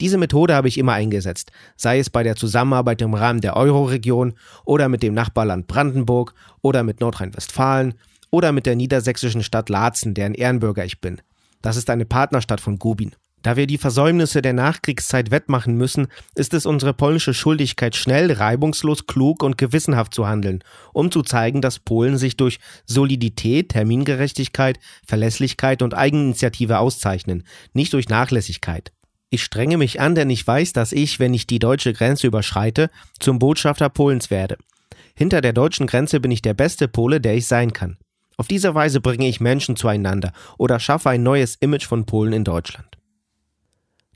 Diese 0.00 0.16
Methode 0.16 0.54
habe 0.54 0.68
ich 0.68 0.78
immer 0.78 0.94
eingesetzt, 0.94 1.52
sei 1.76 1.98
es 1.98 2.08
bei 2.08 2.22
der 2.22 2.36
Zusammenarbeit 2.36 3.02
im 3.02 3.12
Rahmen 3.12 3.42
der 3.42 3.54
Euro-Region 3.54 4.32
oder 4.64 4.88
mit 4.88 5.02
dem 5.02 5.12
Nachbarland 5.12 5.66
Brandenburg 5.66 6.32
oder 6.62 6.84
mit 6.84 7.02
Nordrhein-Westfalen 7.02 7.96
oder 8.30 8.52
mit 8.52 8.64
der 8.64 8.76
niedersächsischen 8.76 9.42
Stadt 9.42 9.68
Laatzen, 9.68 10.14
deren 10.14 10.32
Ehrenbürger 10.32 10.86
ich 10.86 11.02
bin. 11.02 11.20
Das 11.60 11.76
ist 11.76 11.90
eine 11.90 12.06
Partnerstadt 12.06 12.62
von 12.62 12.78
Gubin. 12.78 13.14
Da 13.42 13.56
wir 13.56 13.66
die 13.66 13.78
Versäumnisse 13.78 14.42
der 14.42 14.52
Nachkriegszeit 14.52 15.30
wettmachen 15.30 15.76
müssen, 15.76 16.08
ist 16.34 16.54
es 16.54 16.66
unsere 16.66 16.92
polnische 16.92 17.34
Schuldigkeit, 17.34 17.94
schnell, 17.94 18.32
reibungslos, 18.32 19.06
klug 19.06 19.42
und 19.42 19.56
gewissenhaft 19.56 20.12
zu 20.12 20.26
handeln, 20.26 20.64
um 20.92 21.10
zu 21.10 21.22
zeigen, 21.22 21.62
dass 21.62 21.78
Polen 21.78 22.18
sich 22.18 22.36
durch 22.36 22.58
Solidität, 22.84 23.70
Termingerechtigkeit, 23.70 24.80
Verlässlichkeit 25.06 25.82
und 25.82 25.94
Eigeninitiative 25.94 26.78
auszeichnen, 26.78 27.44
nicht 27.72 27.92
durch 27.92 28.08
Nachlässigkeit. 28.08 28.92
Ich 29.30 29.44
strenge 29.44 29.76
mich 29.76 30.00
an, 30.00 30.14
denn 30.14 30.30
ich 30.30 30.46
weiß, 30.46 30.72
dass 30.72 30.92
ich, 30.92 31.20
wenn 31.20 31.34
ich 31.34 31.46
die 31.46 31.58
deutsche 31.58 31.92
Grenze 31.92 32.26
überschreite, 32.26 32.90
zum 33.20 33.38
Botschafter 33.38 33.88
Polens 33.88 34.30
werde. 34.30 34.56
Hinter 35.14 35.40
der 35.40 35.52
deutschen 35.52 35.86
Grenze 35.86 36.18
bin 36.18 36.30
ich 36.30 36.42
der 36.42 36.54
beste 36.54 36.88
Pole, 36.88 37.20
der 37.20 37.34
ich 37.34 37.46
sein 37.46 37.72
kann. 37.72 37.98
Auf 38.36 38.48
diese 38.48 38.74
Weise 38.74 39.00
bringe 39.00 39.28
ich 39.28 39.40
Menschen 39.40 39.76
zueinander 39.76 40.32
oder 40.58 40.80
schaffe 40.80 41.10
ein 41.10 41.22
neues 41.22 41.56
Image 41.56 41.86
von 41.86 42.06
Polen 42.06 42.32
in 42.32 42.44
Deutschland. 42.44 42.97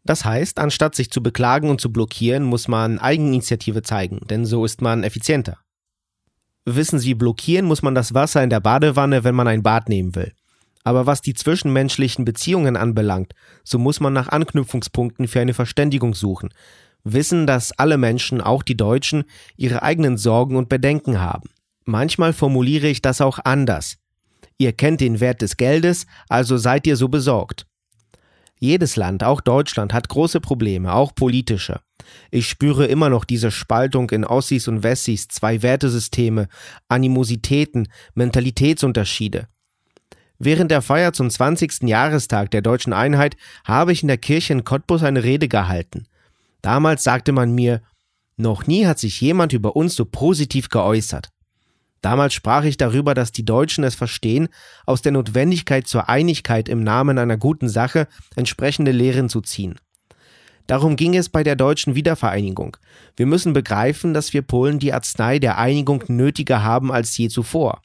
Das 0.04 0.24
heißt, 0.24 0.58
anstatt 0.58 0.94
sich 0.94 1.10
zu 1.10 1.22
beklagen 1.22 1.70
und 1.70 1.80
zu 1.80 1.92
blockieren, 1.92 2.42
muss 2.42 2.66
man 2.66 2.98
Eigeninitiative 2.98 3.82
zeigen, 3.82 4.20
denn 4.28 4.44
so 4.44 4.64
ist 4.64 4.82
man 4.82 5.04
effizienter. 5.04 5.58
Wissen 6.64 6.98
Sie, 6.98 7.14
blockieren 7.14 7.66
muss 7.66 7.82
man 7.82 7.94
das 7.94 8.14
Wasser 8.14 8.42
in 8.42 8.50
der 8.50 8.60
Badewanne, 8.60 9.24
wenn 9.24 9.34
man 9.34 9.48
ein 9.48 9.62
Bad 9.62 9.88
nehmen 9.88 10.14
will. 10.14 10.32
Aber 10.84 11.06
was 11.06 11.20
die 11.20 11.34
zwischenmenschlichen 11.34 12.24
Beziehungen 12.24 12.76
anbelangt, 12.76 13.34
so 13.64 13.78
muss 13.78 14.00
man 14.00 14.12
nach 14.12 14.28
Anknüpfungspunkten 14.28 15.28
für 15.28 15.40
eine 15.40 15.54
Verständigung 15.54 16.14
suchen, 16.14 16.50
wissen, 17.04 17.46
dass 17.46 17.72
alle 17.78 17.98
Menschen, 17.98 18.40
auch 18.40 18.62
die 18.62 18.76
Deutschen, 18.76 19.24
ihre 19.56 19.82
eigenen 19.82 20.16
Sorgen 20.16 20.56
und 20.56 20.68
Bedenken 20.68 21.20
haben. 21.20 21.48
Manchmal 21.84 22.32
formuliere 22.32 22.88
ich 22.88 23.02
das 23.02 23.20
auch 23.20 23.38
anders. 23.44 23.98
Ihr 24.58 24.72
kennt 24.72 25.00
den 25.00 25.18
Wert 25.20 25.42
des 25.42 25.56
Geldes, 25.56 26.06
also 26.28 26.56
seid 26.56 26.86
ihr 26.86 26.96
so 26.96 27.08
besorgt. 27.08 27.66
Jedes 28.62 28.94
Land, 28.94 29.24
auch 29.24 29.40
Deutschland, 29.40 29.92
hat 29.92 30.08
große 30.08 30.40
Probleme, 30.40 30.94
auch 30.94 31.16
politische. 31.16 31.80
Ich 32.30 32.48
spüre 32.48 32.86
immer 32.86 33.08
noch 33.08 33.24
diese 33.24 33.50
Spaltung 33.50 34.08
in 34.10 34.24
Ossis 34.24 34.68
und 34.68 34.84
Wessis, 34.84 35.26
zwei 35.26 35.62
Wertesysteme, 35.62 36.46
Animositäten, 36.86 37.88
Mentalitätsunterschiede. 38.14 39.48
Während 40.38 40.70
der 40.70 40.80
Feier 40.80 41.12
zum 41.12 41.28
20. 41.28 41.88
Jahrestag 41.88 42.52
der 42.52 42.62
deutschen 42.62 42.92
Einheit 42.92 43.36
habe 43.64 43.90
ich 43.90 44.02
in 44.02 44.08
der 44.08 44.18
Kirche 44.18 44.52
in 44.52 44.62
Cottbus 44.62 45.02
eine 45.02 45.24
Rede 45.24 45.48
gehalten. 45.48 46.06
Damals 46.60 47.02
sagte 47.02 47.32
man 47.32 47.52
mir, 47.56 47.82
noch 48.36 48.68
nie 48.68 48.86
hat 48.86 49.00
sich 49.00 49.20
jemand 49.20 49.52
über 49.52 49.74
uns 49.74 49.96
so 49.96 50.04
positiv 50.04 50.68
geäußert. 50.68 51.30
Damals 52.02 52.34
sprach 52.34 52.64
ich 52.64 52.76
darüber, 52.76 53.14
dass 53.14 53.30
die 53.32 53.44
Deutschen 53.44 53.84
es 53.84 53.94
verstehen, 53.94 54.48
aus 54.86 55.02
der 55.02 55.12
Notwendigkeit 55.12 55.86
zur 55.86 56.08
Einigkeit 56.08 56.68
im 56.68 56.82
Namen 56.82 57.16
einer 57.16 57.36
guten 57.36 57.68
Sache 57.68 58.08
entsprechende 58.34 58.90
Lehren 58.90 59.28
zu 59.28 59.40
ziehen. 59.40 59.78
Darum 60.66 60.96
ging 60.96 61.16
es 61.16 61.28
bei 61.28 61.42
der 61.42 61.56
deutschen 61.56 61.94
Wiedervereinigung. 61.94 62.76
Wir 63.16 63.26
müssen 63.26 63.52
begreifen, 63.52 64.14
dass 64.14 64.32
wir 64.32 64.42
Polen 64.42 64.78
die 64.78 64.92
Arznei 64.92 65.38
der 65.38 65.58
Einigung 65.58 66.04
nötiger 66.08 66.62
haben 66.62 66.92
als 66.92 67.16
je 67.16 67.28
zuvor. 67.28 67.82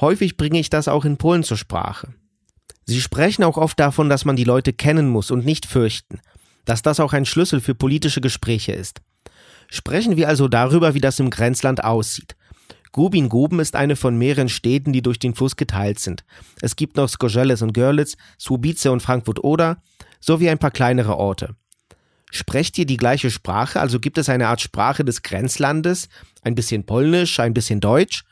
Häufig 0.00 0.36
bringe 0.36 0.58
ich 0.58 0.70
das 0.70 0.88
auch 0.88 1.04
in 1.04 1.16
Polen 1.16 1.42
zur 1.42 1.56
Sprache. 1.56 2.14
Sie 2.84 3.00
sprechen 3.00 3.44
auch 3.44 3.56
oft 3.56 3.78
davon, 3.78 4.08
dass 4.08 4.24
man 4.24 4.36
die 4.36 4.44
Leute 4.44 4.72
kennen 4.72 5.08
muss 5.08 5.30
und 5.30 5.44
nicht 5.44 5.66
fürchten, 5.66 6.20
dass 6.64 6.82
das 6.82 7.00
auch 7.00 7.12
ein 7.12 7.24
Schlüssel 7.24 7.60
für 7.60 7.74
politische 7.74 8.20
Gespräche 8.20 8.72
ist. 8.72 9.00
Sprechen 9.68 10.16
wir 10.16 10.28
also 10.28 10.48
darüber, 10.48 10.94
wie 10.94 11.00
das 11.00 11.18
im 11.20 11.30
Grenzland 11.30 11.84
aussieht. 11.84 12.36
Gubin-Guben 12.92 13.58
ist 13.58 13.74
eine 13.74 13.96
von 13.96 14.16
mehreren 14.16 14.48
Städten, 14.48 14.92
die 14.92 15.02
durch 15.02 15.18
den 15.18 15.34
Fluss 15.34 15.56
geteilt 15.56 15.98
sind. 15.98 16.24
Es 16.60 16.76
gibt 16.76 16.96
noch 16.96 17.08
Skojeles 17.08 17.62
und 17.62 17.72
Görlitz, 17.72 18.16
Słubice 18.38 18.92
und 18.92 19.00
Frankfurt-Oder 19.00 19.82
sowie 20.20 20.50
ein 20.50 20.58
paar 20.58 20.70
kleinere 20.70 21.16
Orte. 21.16 21.56
Sprecht 22.30 22.78
ihr 22.78 22.86
die 22.86 22.96
gleiche 22.96 23.30
Sprache, 23.30 23.80
also 23.80 23.98
gibt 23.98 24.16
es 24.18 24.28
eine 24.28 24.48
Art 24.48 24.60
Sprache 24.60 25.04
des 25.04 25.22
Grenzlandes, 25.22 26.08
ein 26.42 26.54
bisschen 26.54 26.84
Polnisch, 26.84 27.40
ein 27.40 27.54
bisschen 27.54 27.80
Deutsch? 27.80 28.24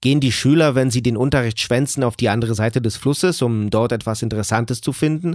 Gehen 0.00 0.20
die 0.20 0.30
Schüler, 0.30 0.76
wenn 0.76 0.92
sie 0.92 1.02
den 1.02 1.16
Unterricht 1.16 1.60
schwänzen, 1.60 2.04
auf 2.04 2.16
die 2.16 2.28
andere 2.28 2.54
Seite 2.54 2.80
des 2.80 2.96
Flusses, 2.96 3.42
um 3.42 3.70
dort 3.70 3.90
etwas 3.90 4.22
Interessantes 4.22 4.80
zu 4.80 4.92
finden? 4.92 5.34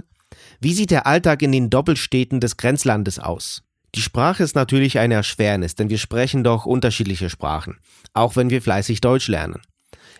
Wie 0.60 0.72
sieht 0.72 0.90
der 0.90 1.06
Alltag 1.06 1.42
in 1.42 1.52
den 1.52 1.68
Doppelstädten 1.68 2.40
des 2.40 2.56
Grenzlandes 2.56 3.18
aus? 3.18 3.62
Die 3.94 4.02
Sprache 4.02 4.42
ist 4.42 4.56
natürlich 4.56 4.98
eine 4.98 5.14
Erschwernis, 5.14 5.76
denn 5.76 5.88
wir 5.88 5.98
sprechen 5.98 6.42
doch 6.42 6.66
unterschiedliche 6.66 7.30
Sprachen, 7.30 7.78
auch 8.12 8.34
wenn 8.34 8.50
wir 8.50 8.60
fleißig 8.60 9.00
Deutsch 9.00 9.28
lernen. 9.28 9.62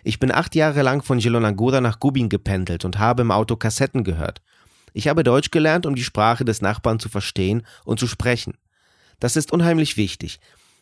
Ich 0.03 0.17
bin 0.17 0.31
acht 0.31 0.55
Jahre 0.55 0.81
lang 0.81 1.03
von 1.03 1.19
Zielona 1.19 1.51
nach 1.81 1.99
Gubin 1.99 2.29
gependelt 2.29 2.85
und 2.85 2.99
habe 2.99 3.23
im 3.23 3.31
Auto 3.31 3.57
Kassetten 3.57 4.05
gehört. 4.05 4.41
Ich 4.93 5.09
habe 5.09 5.23
Deutsch 5.23 5.51
gelernt, 5.51 5.85
um 5.85 5.95
die 5.95 6.05
Sprache 6.05 6.45
des 6.45 6.61
Nachbarn 6.61 6.99
zu 6.99 7.09
verstehen 7.09 7.63
und 7.83 7.99
zu 7.99 8.07
sprechen. 8.07 8.53
Das 9.19 9.35
ist 9.35 9.51
unheimlich 9.51 9.97
wichtig. 9.97 10.39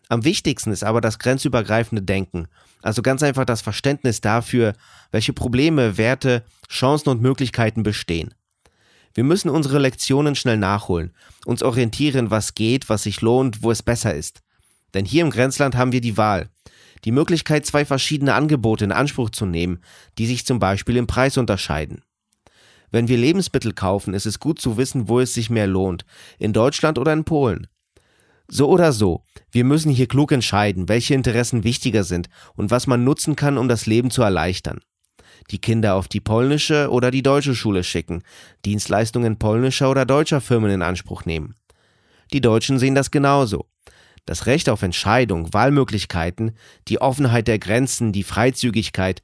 Am 0.09 0.23
wichtigsten 0.23 0.71
ist 0.71 0.83
aber 0.83 1.01
das 1.01 1.17
grenzübergreifende 1.17 2.03
Denken, 2.03 2.47
also 2.83 3.01
ganz 3.01 3.23
einfach 3.23 3.45
das 3.45 3.62
Verständnis 3.62 4.21
dafür, 4.21 4.73
welche 5.12 5.33
Probleme, 5.33 5.97
Werte, 5.97 6.43
Chancen 6.69 7.09
und 7.09 7.21
Möglichkeiten 7.21 7.81
bestehen. 7.81 8.35
Wir 9.15 9.24
müssen 9.24 9.50
unsere 9.50 9.77
Lektionen 9.77 10.36
schnell 10.36 10.58
nachholen, 10.58 11.13
uns 11.46 11.62
orientieren, 11.62 12.32
was 12.32 12.55
geht, 12.55 12.89
was 12.89 13.03
sich 13.03 13.22
lohnt, 13.22 13.62
wo 13.62 13.70
es 13.70 13.84
besser 13.84 14.13
ist. 14.13 14.41
Denn 14.93 15.05
hier 15.05 15.24
im 15.24 15.29
Grenzland 15.29 15.75
haben 15.75 15.91
wir 15.91 16.01
die 16.01 16.17
Wahl. 16.17 16.50
Die 17.05 17.12
Möglichkeit, 17.12 17.65
zwei 17.65 17.86
verschiedene 17.86 18.34
Angebote 18.34 18.86
in 18.86 18.91
Anspruch 18.91 19.29
zu 19.29 19.46
nehmen, 19.46 19.79
die 20.17 20.25
sich 20.25 20.46
zum 20.46 20.60
Beispiel 20.60 20.98
im 20.98 21.05
Preis 21.05 21.38
unterscheiden. 21.38 22.01
Wenn 22.91 23.08
wir 23.08 23.17
Lebensmittel 23.17 23.74
kaufen, 23.74 24.13
ist 24.13 24.25
es 24.25 24.39
gut 24.39 24.60
zu 24.60 24.77
wissen, 24.77 25.10
wo 25.10 25.20
es 25.20 25.34
sich 25.34 25.50
mehr 25.50 25.67
lohnt, 25.67 26.05
in 26.39 26.53
Deutschland 26.53 26.98
oder 26.98 27.13
in 27.13 27.24
Polen. 27.24 27.67
So 28.48 28.67
oder 28.70 28.93
so, 28.93 29.24
wir 29.51 29.63
müssen 29.63 29.91
hier 29.91 30.08
klug 30.08 30.32
entscheiden, 30.32 30.89
welche 30.89 31.13
Interessen 31.13 31.63
wichtiger 31.63 32.03
sind 32.03 32.29
und 32.55 32.72
was 32.72 32.88
man 32.88 33.03
nutzen 33.03 33.36
kann, 33.36 33.58
um 33.58 33.67
das 33.67 33.86
Leben 33.86 34.12
zu 34.12 34.22
erleichtern 34.22 34.79
die 35.51 35.59
Kinder 35.59 35.95
auf 35.95 36.07
die 36.07 36.19
polnische 36.19 36.89
oder 36.89 37.11
die 37.11 37.23
deutsche 37.23 37.55
Schule 37.55 37.83
schicken, 37.83 38.23
Dienstleistungen 38.65 39.37
polnischer 39.37 39.89
oder 39.89 40.05
deutscher 40.05 40.41
Firmen 40.41 40.71
in 40.71 40.81
Anspruch 40.81 41.25
nehmen. 41.25 41.55
Die 42.31 42.41
Deutschen 42.41 42.79
sehen 42.79 42.95
das 42.95 43.11
genauso. 43.11 43.67
Das 44.25 44.45
Recht 44.45 44.69
auf 44.69 44.81
Entscheidung, 44.81 45.53
Wahlmöglichkeiten, 45.53 46.51
die 46.87 47.01
Offenheit 47.01 47.47
der 47.47 47.59
Grenzen, 47.59 48.11
die 48.13 48.23
Freizügigkeit, 48.23 49.21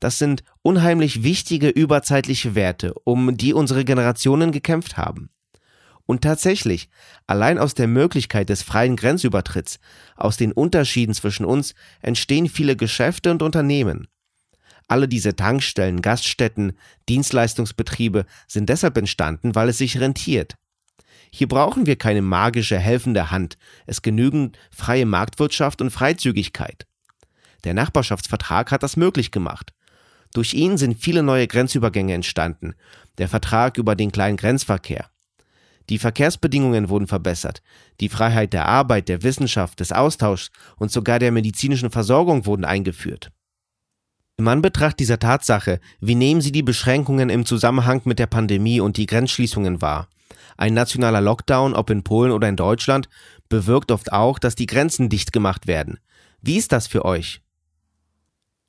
das 0.00 0.18
sind 0.18 0.42
unheimlich 0.62 1.22
wichtige 1.22 1.68
überzeitliche 1.68 2.54
Werte, 2.54 2.94
um 3.04 3.36
die 3.36 3.54
unsere 3.54 3.84
Generationen 3.84 4.50
gekämpft 4.50 4.96
haben. 4.96 5.30
Und 6.06 6.22
tatsächlich, 6.22 6.88
allein 7.28 7.58
aus 7.58 7.74
der 7.74 7.86
Möglichkeit 7.86 8.48
des 8.48 8.62
freien 8.62 8.96
Grenzübertritts, 8.96 9.78
aus 10.16 10.36
den 10.36 10.50
Unterschieden 10.50 11.14
zwischen 11.14 11.44
uns 11.44 11.74
entstehen 12.02 12.48
viele 12.48 12.74
Geschäfte 12.74 13.30
und 13.30 13.42
Unternehmen. 13.42 14.08
Alle 14.90 15.06
diese 15.06 15.36
Tankstellen, 15.36 16.02
Gaststätten, 16.02 16.72
Dienstleistungsbetriebe 17.08 18.26
sind 18.48 18.68
deshalb 18.68 18.98
entstanden, 18.98 19.54
weil 19.54 19.68
es 19.68 19.78
sich 19.78 20.00
rentiert. 20.00 20.56
Hier 21.32 21.46
brauchen 21.46 21.86
wir 21.86 21.94
keine 21.94 22.22
magische, 22.22 22.76
helfende 22.76 23.30
Hand, 23.30 23.56
es 23.86 24.02
genügen 24.02 24.50
freie 24.72 25.06
Marktwirtschaft 25.06 25.80
und 25.80 25.92
Freizügigkeit. 25.92 26.88
Der 27.62 27.72
Nachbarschaftsvertrag 27.72 28.72
hat 28.72 28.82
das 28.82 28.96
möglich 28.96 29.30
gemacht. 29.30 29.72
Durch 30.34 30.54
ihn 30.54 30.76
sind 30.76 31.00
viele 31.00 31.22
neue 31.22 31.46
Grenzübergänge 31.46 32.14
entstanden, 32.14 32.74
der 33.18 33.28
Vertrag 33.28 33.78
über 33.78 33.94
den 33.94 34.10
kleinen 34.10 34.38
Grenzverkehr. 34.38 35.08
Die 35.88 35.98
Verkehrsbedingungen 35.98 36.88
wurden 36.88 37.06
verbessert, 37.06 37.62
die 38.00 38.08
Freiheit 38.08 38.52
der 38.52 38.66
Arbeit, 38.66 39.08
der 39.08 39.22
Wissenschaft, 39.22 39.78
des 39.78 39.92
Austauschs 39.92 40.50
und 40.78 40.90
sogar 40.90 41.20
der 41.20 41.30
medizinischen 41.30 41.92
Versorgung 41.92 42.44
wurden 42.44 42.64
eingeführt. 42.64 43.30
Im 44.40 44.48
Anbetracht 44.48 44.98
dieser 44.98 45.18
Tatsache, 45.18 45.80
wie 46.00 46.14
nehmen 46.14 46.40
Sie 46.40 46.50
die 46.50 46.62
Beschränkungen 46.62 47.28
im 47.28 47.44
Zusammenhang 47.44 48.00
mit 48.06 48.18
der 48.18 48.26
Pandemie 48.26 48.80
und 48.80 48.96
die 48.96 49.04
Grenzschließungen 49.04 49.82
wahr? 49.82 50.08
Ein 50.56 50.72
nationaler 50.72 51.20
Lockdown, 51.20 51.74
ob 51.74 51.90
in 51.90 52.04
Polen 52.04 52.32
oder 52.32 52.48
in 52.48 52.56
Deutschland, 52.56 53.10
bewirkt 53.50 53.92
oft 53.92 54.14
auch, 54.14 54.38
dass 54.38 54.54
die 54.54 54.64
Grenzen 54.64 55.10
dicht 55.10 55.34
gemacht 55.34 55.66
werden. 55.66 55.98
Wie 56.40 56.56
ist 56.56 56.72
das 56.72 56.86
für 56.86 57.04
euch? 57.04 57.42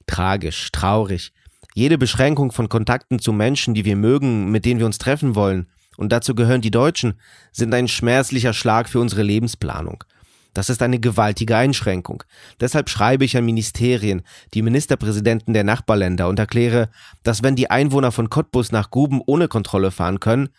Tragisch, 0.08 0.74
traurig. 0.74 1.32
Jede 1.74 1.98
Beschränkung 1.98 2.52
von 2.52 2.68
Kontakten 2.68 3.20
zu 3.20 3.32
Menschen, 3.32 3.74
die 3.74 3.86
wir 3.86 3.96
mögen, 3.96 4.52
mit 4.52 4.66
denen 4.66 4.82
wir 4.82 4.86
uns 4.86 4.98
treffen 4.98 5.36
wollen, 5.36 5.68
und 5.96 6.12
dazu 6.12 6.36
gehören 6.36 6.60
die 6.60 6.72
Deutschen, 6.72 7.14
sind 7.54 7.74
ein 7.74 7.88
schmerzlicher 7.88 8.52
Schlag 8.52 8.90
für 8.90 9.00
unsere 9.00 9.24
Lebensplanung. 9.24 10.04
Das 10.54 10.70
ist 10.70 10.82
eine 10.82 11.00
gewaltige 11.00 11.56
Einschränkung. 11.56 12.24
Deshalb 12.60 12.90
schreibe 12.90 13.24
ich 13.24 13.38
an 13.38 13.46
Ministerien, 13.46 14.24
die 14.54 14.62
Ministerpräsidenten 14.62 15.54
der 15.54 15.64
Nachbarländer 15.64 16.28
und 16.28 16.40
erkläre, 16.40 16.90
dass 17.24 17.42
wenn 17.42 17.56
die 17.56 17.72
Einwohner 17.72 18.12
von 18.12 18.30
Cottbus 18.30 18.72
nach 18.72 18.92
Guben 18.92 19.22
ohne 19.26 19.48
Kontrolle 19.48 19.92
fahren 19.92 20.20
können, 20.20 20.50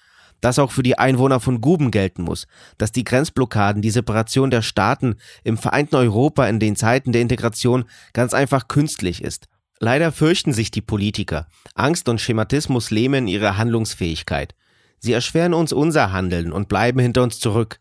das 0.41 0.59
auch 0.59 0.73
für 0.73 0.83
die 0.83 0.99
Einwohner 0.99 1.41
von 1.41 1.61
Guben 1.61 1.91
gelten 1.91 2.23
muss, 2.23 2.47
dass 2.77 2.93
die 2.93 3.05
Grenzblockaden, 3.05 3.81
die 3.81 3.91
Separation 3.91 4.51
der 4.51 4.63
Staaten 4.63 5.17
im 5.45 5.57
vereinten 5.57 5.97
Europa 5.97 6.47
in 6.47 6.59
den 6.59 6.75
Zeiten 6.75 7.13
der 7.13 7.23
Integration 7.23 7.85
ganz 8.13 8.35
einfach 8.35 8.69
künstlich 8.69 9.23
ist. 9.23 9.49
Leider 9.79 10.13
fürchten 10.13 10.53
sich 10.53 10.71
die 10.71 10.81
Politiker. 10.81 11.49
Angst 11.75 12.09
und 12.09 12.21
Schematismus 12.21 12.91
lähmen 12.91 13.27
ihre 13.27 13.57
Handlungsfähigkeit. 13.57 14.55
Sie 14.99 15.13
erschweren 15.13 15.55
uns 15.55 15.73
unser 15.73 16.13
Handeln 16.13 16.53
und 16.53 16.69
bleiben 16.69 17.01
hinter 17.01 17.25
uns 17.25 17.41
zurück. 17.41 17.81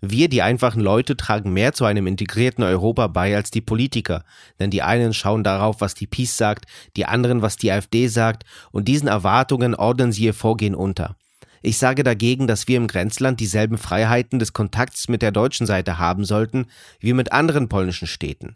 Wir, 0.00 0.28
die 0.28 0.42
einfachen 0.42 0.80
Leute, 0.80 1.16
tragen 1.16 1.52
mehr 1.52 1.72
zu 1.72 1.84
einem 1.84 2.06
integrierten 2.06 2.62
Europa 2.62 3.08
bei 3.08 3.34
als 3.34 3.50
die 3.50 3.60
Politiker, 3.60 4.24
denn 4.60 4.70
die 4.70 4.82
einen 4.82 5.12
schauen 5.12 5.42
darauf, 5.42 5.80
was 5.80 5.94
die 5.94 6.06
PiS 6.06 6.36
sagt, 6.36 6.66
die 6.96 7.06
anderen, 7.06 7.42
was 7.42 7.56
die 7.56 7.72
AfD 7.72 8.06
sagt, 8.06 8.44
und 8.70 8.86
diesen 8.86 9.08
Erwartungen 9.08 9.74
ordnen 9.74 10.12
sie 10.12 10.24
ihr 10.24 10.34
Vorgehen 10.34 10.76
unter. 10.76 11.16
Ich 11.62 11.78
sage 11.78 12.04
dagegen, 12.04 12.46
dass 12.46 12.68
wir 12.68 12.76
im 12.76 12.86
Grenzland 12.86 13.40
dieselben 13.40 13.76
Freiheiten 13.76 14.38
des 14.38 14.52
Kontakts 14.52 15.08
mit 15.08 15.20
der 15.20 15.32
deutschen 15.32 15.66
Seite 15.66 15.98
haben 15.98 16.24
sollten, 16.24 16.66
wie 17.00 17.12
mit 17.12 17.32
anderen 17.32 17.68
polnischen 17.68 18.06
Städten. 18.06 18.54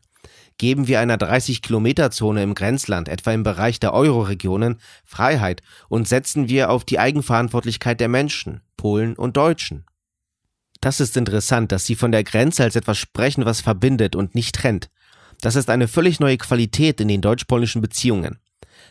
Geben 0.58 0.87
wir 0.87 1.00
einer 1.00 1.16
30-Kilometer-Zone 1.16 2.40
im 2.40 2.54
Grenzland, 2.54 3.08
etwa 3.08 3.32
im 3.32 3.42
Bereich 3.42 3.80
der 3.80 3.94
Euro-Regionen, 3.94 4.78
Freiheit 5.04 5.62
und 5.88 6.06
setzen 6.06 6.49
wir 6.49 6.70
auf 6.70 6.84
die 6.84 7.00
Eigenverantwortlichkeit 7.00 7.99
der 7.99 8.08
Menschen, 8.08 8.61
Polen 8.76 9.16
und 9.16 9.37
Deutschen. 9.37 9.84
Das 10.83 10.99
ist 10.99 11.17
interessant, 11.17 11.71
dass 11.71 11.87
Sie 11.87 11.95
von 11.95 12.11
der 12.11 12.25
Grenze 12.25 12.65
als 12.65 12.75
etwas 12.75 12.99
sprechen, 12.99 13.45
was 13.45 13.61
verbindet 13.61 14.17
und 14.17 14.35
nicht 14.35 14.57
trennt. 14.57 14.91
Das 15.41 15.55
ist 15.55 15.71
eine 15.71 15.87
völlig 15.87 16.19
neue 16.19 16.37
Qualität 16.37 17.01
in 17.01 17.07
den 17.07 17.21
deutsch-polnischen 17.21 17.81
Beziehungen. 17.81 18.41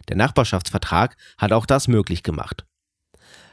Der 0.08 0.16
Nachbarschaftsvertrag 0.16 1.18
hat 1.38 1.52
auch 1.52 1.66
das 1.66 1.90
möglich 1.90 2.24
gemacht. 2.24 2.66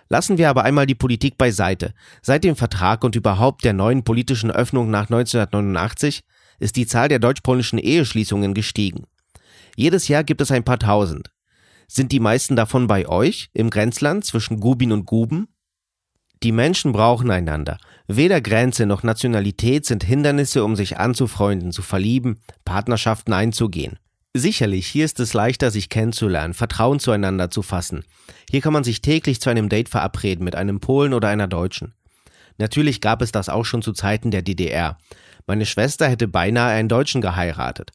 Lassen 0.09 0.39
wir 0.39 0.49
aber 0.49 0.63
einmal 0.63 0.87
die 0.87 0.95
Politik 0.95 1.37
beiseite. 1.37 1.95
Seit 2.23 2.45
dem 2.45 2.55
Vertrag 2.55 3.03
und 3.03 3.17
überhaupt 3.17 3.65
der 3.65 3.73
neuen 3.73 4.05
politischen 4.05 4.53
Öffnung 4.53 4.89
nach 4.89 5.11
1989 5.11 6.23
ist 6.61 6.77
die 6.77 6.87
Zahl 6.87 7.09
der 7.09 7.19
deutsch-polnischen 7.19 7.81
Eheschließungen 7.81 8.55
gestiegen. 8.55 9.07
Jedes 9.75 10.07
Jahr 10.07 10.23
gibt 10.23 10.41
es 10.41 10.53
ein 10.53 10.65
paar 10.65 10.79
tausend. 10.79 11.33
Sind 11.89 12.13
die 12.13 12.21
meisten 12.21 12.55
davon 12.55 12.87
bei 12.87 13.09
euch 13.09 13.51
im 13.53 13.69
Grenzland 13.69 14.25
zwischen 14.25 14.61
Gubin 14.61 14.93
und 14.93 15.07
Guben? 15.07 15.49
Die 16.43 16.53
Menschen 16.53 16.93
brauchen 16.93 17.31
einander. 17.31 17.79
Weder 18.07 18.41
Grenze 18.41 18.87
noch 18.87 19.03
Nationalität 19.03 19.87
sind 19.87 20.05
Hindernisse, 20.05 20.65
um 20.65 20.77
sich 20.77 20.99
anzufreunden, 20.99 21.73
zu 21.73 21.83
verlieben, 21.83 22.41
Partnerschaften 22.65 23.33
einzugehen. 23.33 23.99
Sicherlich, 24.35 24.87
hier 24.87 25.05
ist 25.05 25.19
es 25.21 25.35
leichter, 25.35 25.71
sich 25.71 25.89
kennenzulernen, 25.89 26.55
Vertrauen 26.55 27.01
zueinander 27.01 27.51
zu 27.51 27.63
fassen. 27.63 28.05
Hier 28.51 28.61
kann 28.61 28.73
man 28.73 28.85
sich 28.85 29.01
täglich 29.03 29.41
zu 29.41 29.51
einem 29.51 29.69
Date 29.69 29.89
verabreden 29.89 30.45
mit 30.45 30.55
einem 30.55 30.81
Polen 30.81 31.13
oder 31.13 31.29
einer 31.29 31.49
Deutschen. 31.49 31.95
Natürlich 32.57 33.01
gab 33.01 33.21
es 33.23 33.33
das 33.33 33.49
auch 33.49 33.65
schon 33.65 33.83
zu 33.83 33.93
Zeiten 33.93 34.31
der 34.31 34.43
DDR. 34.43 34.99
Meine 35.47 35.67
Schwester 35.67 36.09
hätte 36.09 36.29
beinahe 36.29 36.73
einen 36.73 36.89
Deutschen 36.89 37.21
geheiratet. 37.21 37.91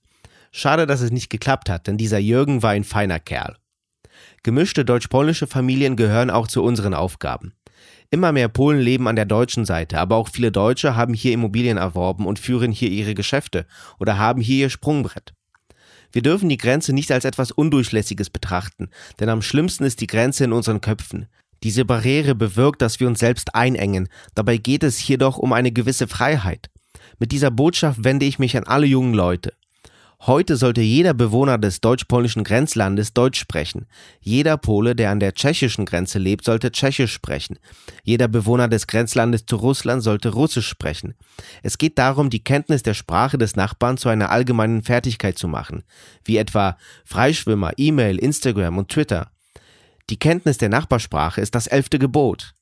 Schade, 0.51 0.85
dass 0.85 1.01
es 1.01 1.11
nicht 1.11 1.29
geklappt 1.29 1.69
hat, 1.69 1.87
denn 1.87 1.97
dieser 1.97 2.19
Jürgen 2.19 2.61
war 2.61 2.71
ein 2.71 2.83
feiner 2.83 3.19
Kerl. 3.19 3.55
Gemischte 4.43 4.85
deutsch-polnische 4.85 5.47
Familien 5.47 5.95
gehören 5.95 6.29
auch 6.29 6.47
zu 6.47 6.63
unseren 6.63 6.93
Aufgaben. 6.93 7.53
Immer 8.09 8.31
mehr 8.31 8.47
Polen 8.47 8.79
leben 8.79 9.07
an 9.07 9.15
der 9.15 9.25
deutschen 9.25 9.65
Seite, 9.65 9.99
aber 9.99 10.17
auch 10.17 10.29
viele 10.29 10.51
Deutsche 10.51 10.95
haben 10.95 11.13
hier 11.13 11.33
Immobilien 11.33 11.77
erworben 11.77 12.25
und 12.27 12.39
führen 12.39 12.71
hier 12.71 12.89
ihre 12.89 13.15
Geschäfte 13.15 13.65
oder 13.99 14.17
haben 14.17 14.41
hier 14.41 14.65
ihr 14.65 14.69
Sprungbrett. 14.69 15.33
Wir 16.11 16.21
dürfen 16.21 16.47
die 16.47 16.57
Grenze 16.57 16.93
nicht 16.93 17.11
als 17.11 17.25
etwas 17.25 17.51
Undurchlässiges 17.51 18.29
betrachten, 18.29 18.89
denn 19.19 19.29
am 19.29 19.41
schlimmsten 19.41 19.83
ist 19.83 19.99
die 19.99 20.07
Grenze 20.07 20.43
in 20.43 20.53
unseren 20.53 20.79
Köpfen. 20.79 21.27
Diese 21.63 21.85
Barriere 21.85 22.35
bewirkt, 22.35 22.81
dass 22.81 22.99
wir 22.99 23.07
uns 23.07 23.19
selbst 23.19 23.55
einengen, 23.55 24.07
dabei 24.35 24.57
geht 24.57 24.83
es 24.83 24.97
hier 24.97 25.17
doch 25.17 25.37
um 25.37 25.53
eine 25.53 25.71
gewisse 25.71 26.07
Freiheit. 26.07 26.69
Mit 27.17 27.31
dieser 27.31 27.51
Botschaft 27.51 28.03
wende 28.03 28.25
ich 28.25 28.37
mich 28.37 28.55
an 28.57 28.65
alle 28.65 28.85
jungen 28.85 29.13
Leute. 29.13 29.53
Heute 30.25 30.55
sollte 30.55 30.79
jeder 30.79 31.13
Bewohner 31.13 31.57
des 31.57 31.81
deutsch-polnischen 31.81 32.45
Grenzlandes 32.45 33.13
Deutsch 33.13 33.37
sprechen. 33.37 33.87
Jeder 34.21 34.55
Pole, 34.55 34.95
der 34.95 35.11
an 35.11 35.19
der 35.19 35.33
tschechischen 35.33 35.85
Grenze 35.85 36.17
lebt, 36.17 36.45
sollte 36.45 36.71
Tschechisch 36.71 37.11
sprechen. 37.11 37.59
Jeder 38.03 38.29
Bewohner 38.29 38.69
des 38.69 38.87
Grenzlandes 38.87 39.45
zu 39.45 39.57
Russland 39.57 40.01
sollte 40.01 40.29
Russisch 40.29 40.69
sprechen. 40.69 41.15
Es 41.61 41.77
geht 41.77 41.97
darum, 41.97 42.29
die 42.29 42.41
Kenntnis 42.41 42.83
der 42.83 42.93
Sprache 42.93 43.37
des 43.37 43.57
Nachbarn 43.57 43.97
zu 43.97 44.07
einer 44.07 44.31
allgemeinen 44.31 44.81
Fertigkeit 44.81 45.37
zu 45.37 45.49
machen, 45.49 45.83
wie 46.23 46.37
etwa 46.37 46.77
Freischwimmer, 47.03 47.73
E-Mail, 47.75 48.17
Instagram 48.17 48.77
und 48.77 48.87
Twitter. 48.87 49.29
Die 50.09 50.19
Kenntnis 50.19 50.57
der 50.57 50.69
Nachbarsprache 50.69 51.41
ist 51.41 51.53
das 51.53 51.67
elfte 51.67 51.99
Gebot. 51.99 52.53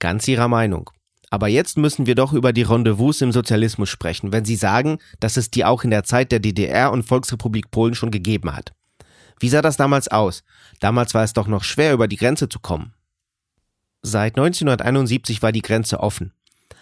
Ganz 0.00 0.26
Ihrer 0.26 0.48
Meinung. 0.48 0.90
Aber 1.34 1.48
jetzt 1.48 1.76
müssen 1.76 2.06
wir 2.06 2.14
doch 2.14 2.32
über 2.32 2.52
die 2.52 2.62
Rendezvous 2.62 3.20
im 3.20 3.32
Sozialismus 3.32 3.88
sprechen, 3.88 4.32
wenn 4.32 4.44
Sie 4.44 4.54
sagen, 4.54 4.98
dass 5.18 5.36
es 5.36 5.50
die 5.50 5.64
auch 5.64 5.82
in 5.82 5.90
der 5.90 6.04
Zeit 6.04 6.30
der 6.30 6.38
DDR 6.38 6.92
und 6.92 7.02
Volksrepublik 7.02 7.72
Polen 7.72 7.96
schon 7.96 8.12
gegeben 8.12 8.54
hat. 8.54 8.72
Wie 9.40 9.48
sah 9.48 9.60
das 9.60 9.76
damals 9.76 10.06
aus? 10.06 10.44
Damals 10.78 11.12
war 11.12 11.24
es 11.24 11.32
doch 11.32 11.48
noch 11.48 11.64
schwer, 11.64 11.92
über 11.92 12.06
die 12.06 12.18
Grenze 12.18 12.48
zu 12.48 12.60
kommen. 12.60 12.94
Seit 14.00 14.36
1971 14.36 15.42
war 15.42 15.50
die 15.50 15.62
Grenze 15.62 15.98
offen. 15.98 16.32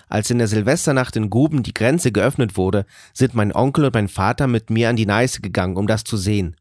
Als 0.06 0.28
in 0.28 0.36
der 0.36 0.48
Silvesternacht 0.48 1.16
in 1.16 1.30
Guben 1.30 1.62
die 1.62 1.72
Grenze 1.72 2.12
geöffnet 2.12 2.54
wurde, 2.54 2.84
sind 3.14 3.32
mein 3.32 3.54
Onkel 3.54 3.86
und 3.86 3.94
mein 3.94 4.08
Vater 4.08 4.48
mit 4.48 4.68
mir 4.68 4.90
an 4.90 4.96
die 4.96 5.06
Neiße 5.06 5.40
gegangen, 5.40 5.78
um 5.78 5.86
das 5.86 6.04
zu 6.04 6.18
sehen. 6.18 6.56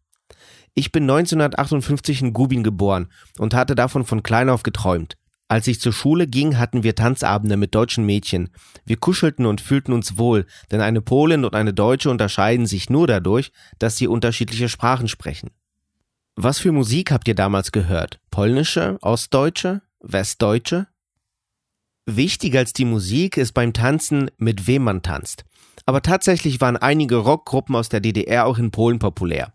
Ich 0.75 0.93
bin 0.93 1.04
1958 1.04 2.21
in 2.21 2.32
Gubin 2.32 2.63
geboren 2.63 3.10
und 3.38 3.54
hatte 3.54 3.75
davon 3.75 4.06
von 4.06 4.23
klein 4.23 4.49
auf 4.49 4.63
geträumt. 4.63 5.17
Als 5.52 5.68
ich 5.68 5.82
zur 5.82 5.92
Schule 5.92 6.28
ging, 6.28 6.58
hatten 6.58 6.84
wir 6.84 6.96
Tanzabende 6.96 7.58
mit 7.58 7.76
deutschen 7.76 8.06
Mädchen. 8.06 8.52
Wir 8.86 8.96
kuschelten 8.96 9.46
und 9.46 9.60
fühlten 9.60 9.92
uns 9.92 10.18
wohl, 10.18 10.46
denn 10.72 10.80
eine 10.80 11.02
Polin 11.02 11.44
und 11.44 11.56
eine 11.56 11.74
Deutsche 11.74 12.10
unterscheiden 12.10 12.66
sich 12.66 12.90
nur 12.90 13.06
dadurch, 13.06 13.52
dass 13.78 13.98
sie 13.98 14.08
unterschiedliche 14.08 14.70
Sprachen 14.70 15.10
sprechen. 15.10 15.50
Was 16.38 16.60
für 16.60 16.72
Musik 16.72 17.12
habt 17.12 17.28
ihr 17.28 17.36
damals 17.36 17.74
gehört? 17.74 18.22
Polnische, 18.32 18.98
Ostdeutsche, 19.02 19.82
Westdeutsche? 20.00 20.88
Wichtiger 22.06 22.60
als 22.60 22.72
die 22.72 22.86
Musik 22.86 23.36
ist 23.36 23.52
beim 23.52 23.74
Tanzen, 23.74 24.32
mit 24.38 24.68
wem 24.68 24.86
man 24.86 25.02
tanzt. 25.02 25.44
Aber 25.86 26.02
tatsächlich 26.02 26.62
waren 26.62 26.78
einige 26.78 27.18
Rockgruppen 27.18 27.76
aus 27.76 27.90
der 27.90 28.00
DDR 28.00 28.46
auch 28.46 28.58
in 28.58 28.72
Polen 28.72 29.00
populär. 29.00 29.52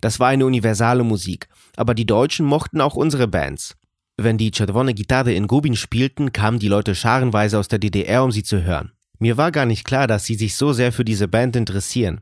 Das 0.00 0.20
war 0.20 0.28
eine 0.28 0.46
universale 0.46 1.02
Musik, 1.02 1.48
aber 1.74 1.94
die 1.94 2.06
Deutschen 2.06 2.46
mochten 2.46 2.80
auch 2.80 2.94
unsere 2.94 3.26
Bands. 3.26 3.74
Wenn 4.16 4.38
die 4.38 4.52
Czerwone 4.52 4.94
Gitarre 4.94 5.32
in 5.32 5.48
Gubin 5.48 5.74
spielten, 5.74 6.30
kamen 6.30 6.60
die 6.60 6.68
Leute 6.68 6.94
scharenweise 6.94 7.58
aus 7.58 7.66
der 7.66 7.80
DDR, 7.80 8.22
um 8.22 8.30
sie 8.30 8.44
zu 8.44 8.62
hören. 8.62 8.92
Mir 9.18 9.36
war 9.36 9.50
gar 9.50 9.66
nicht 9.66 9.84
klar, 9.84 10.06
dass 10.06 10.24
sie 10.24 10.36
sich 10.36 10.54
so 10.56 10.72
sehr 10.72 10.92
für 10.92 11.04
diese 11.04 11.26
Band 11.26 11.56
interessieren. 11.56 12.20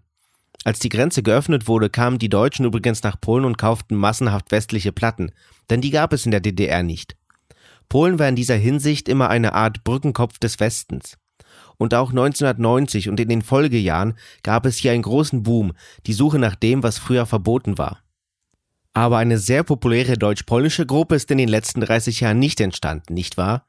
Als 0.64 0.78
die 0.78 0.88
Grenze 0.88 1.22
geöffnet 1.22 1.68
wurde, 1.68 1.90
kamen 1.90 2.18
die 2.18 2.30
Deutschen 2.30 2.64
übrigens 2.64 3.02
nach 3.02 3.20
Polen 3.20 3.44
und 3.44 3.58
kauften 3.58 3.96
massenhaft 3.96 4.50
westliche 4.52 4.92
Platten, 4.92 5.32
denn 5.68 5.82
die 5.82 5.90
gab 5.90 6.12
es 6.14 6.24
in 6.24 6.30
der 6.30 6.40
DDR 6.40 6.82
nicht. 6.82 7.16
Polen 7.90 8.18
war 8.18 8.28
in 8.28 8.36
dieser 8.36 8.56
Hinsicht 8.56 9.06
immer 9.06 9.28
eine 9.28 9.52
Art 9.52 9.84
Brückenkopf 9.84 10.38
des 10.38 10.60
Westens. 10.60 11.18
Und 11.76 11.92
auch 11.94 12.10
1990 12.10 13.10
und 13.10 13.20
in 13.20 13.28
den 13.28 13.42
Folgejahren 13.42 14.14
gab 14.42 14.64
es 14.64 14.78
hier 14.78 14.92
einen 14.92 15.02
großen 15.02 15.42
Boom, 15.42 15.72
die 16.06 16.14
Suche 16.14 16.38
nach 16.38 16.54
dem, 16.54 16.82
was 16.82 16.98
früher 16.98 17.26
verboten 17.26 17.76
war. 17.76 17.98
Aber 18.94 19.18
eine 19.18 19.38
sehr 19.38 19.62
populäre 19.62 20.18
deutsch-polnische 20.18 20.84
Gruppe 20.84 21.14
ist 21.14 21.30
in 21.30 21.38
den 21.38 21.48
letzten 21.48 21.80
30 21.80 22.20
Jahren 22.20 22.38
nicht 22.38 22.60
entstanden, 22.60 23.14
nicht 23.14 23.36
wahr? 23.36 23.66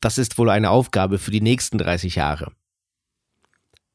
Das 0.00 0.18
ist 0.18 0.38
wohl 0.38 0.50
eine 0.50 0.70
Aufgabe 0.70 1.18
für 1.18 1.30
die 1.30 1.40
nächsten 1.40 1.78
30 1.78 2.16
Jahre. 2.16 2.52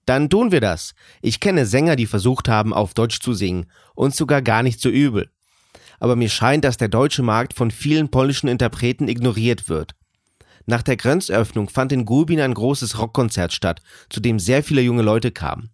Dann 0.06 0.30
tun 0.30 0.52
wir 0.52 0.62
das. 0.62 0.94
Ich 1.22 1.40
kenne 1.40 1.66
Sänger, 1.66 1.96
die 1.96 2.08
versucht 2.08 2.48
haben, 2.48 2.74
auf 2.74 2.94
Deutsch 2.94 3.20
zu 3.20 3.34
singen, 3.34 3.68
und 3.96 4.16
sogar 4.16 4.42
gar 4.42 4.64
nicht 4.64 4.82
so 4.82 4.90
übel. 4.90 5.30
Aber 6.00 6.16
mir 6.16 6.30
scheint, 6.30 6.64
dass 6.64 6.78
der 6.78 6.88
deutsche 6.88 7.22
Markt 7.22 7.54
von 7.54 7.70
vielen 7.70 8.10
polnischen 8.10 8.48
Interpreten 8.48 9.08
ignoriert 9.08 9.70
wird. 9.70 9.94
Nach 10.66 10.82
der 10.82 10.96
Grenzöffnung 10.96 11.70
fand 11.70 11.92
in 11.92 12.06
Gubin 12.06 12.40
ein 12.40 12.54
großes 12.54 12.98
Rockkonzert 12.98 13.52
statt, 13.52 13.82
zu 14.10 14.20
dem 14.20 14.40
sehr 14.40 14.64
viele 14.64 14.82
junge 14.82 15.02
Leute 15.02 15.32
kamen. 15.32 15.71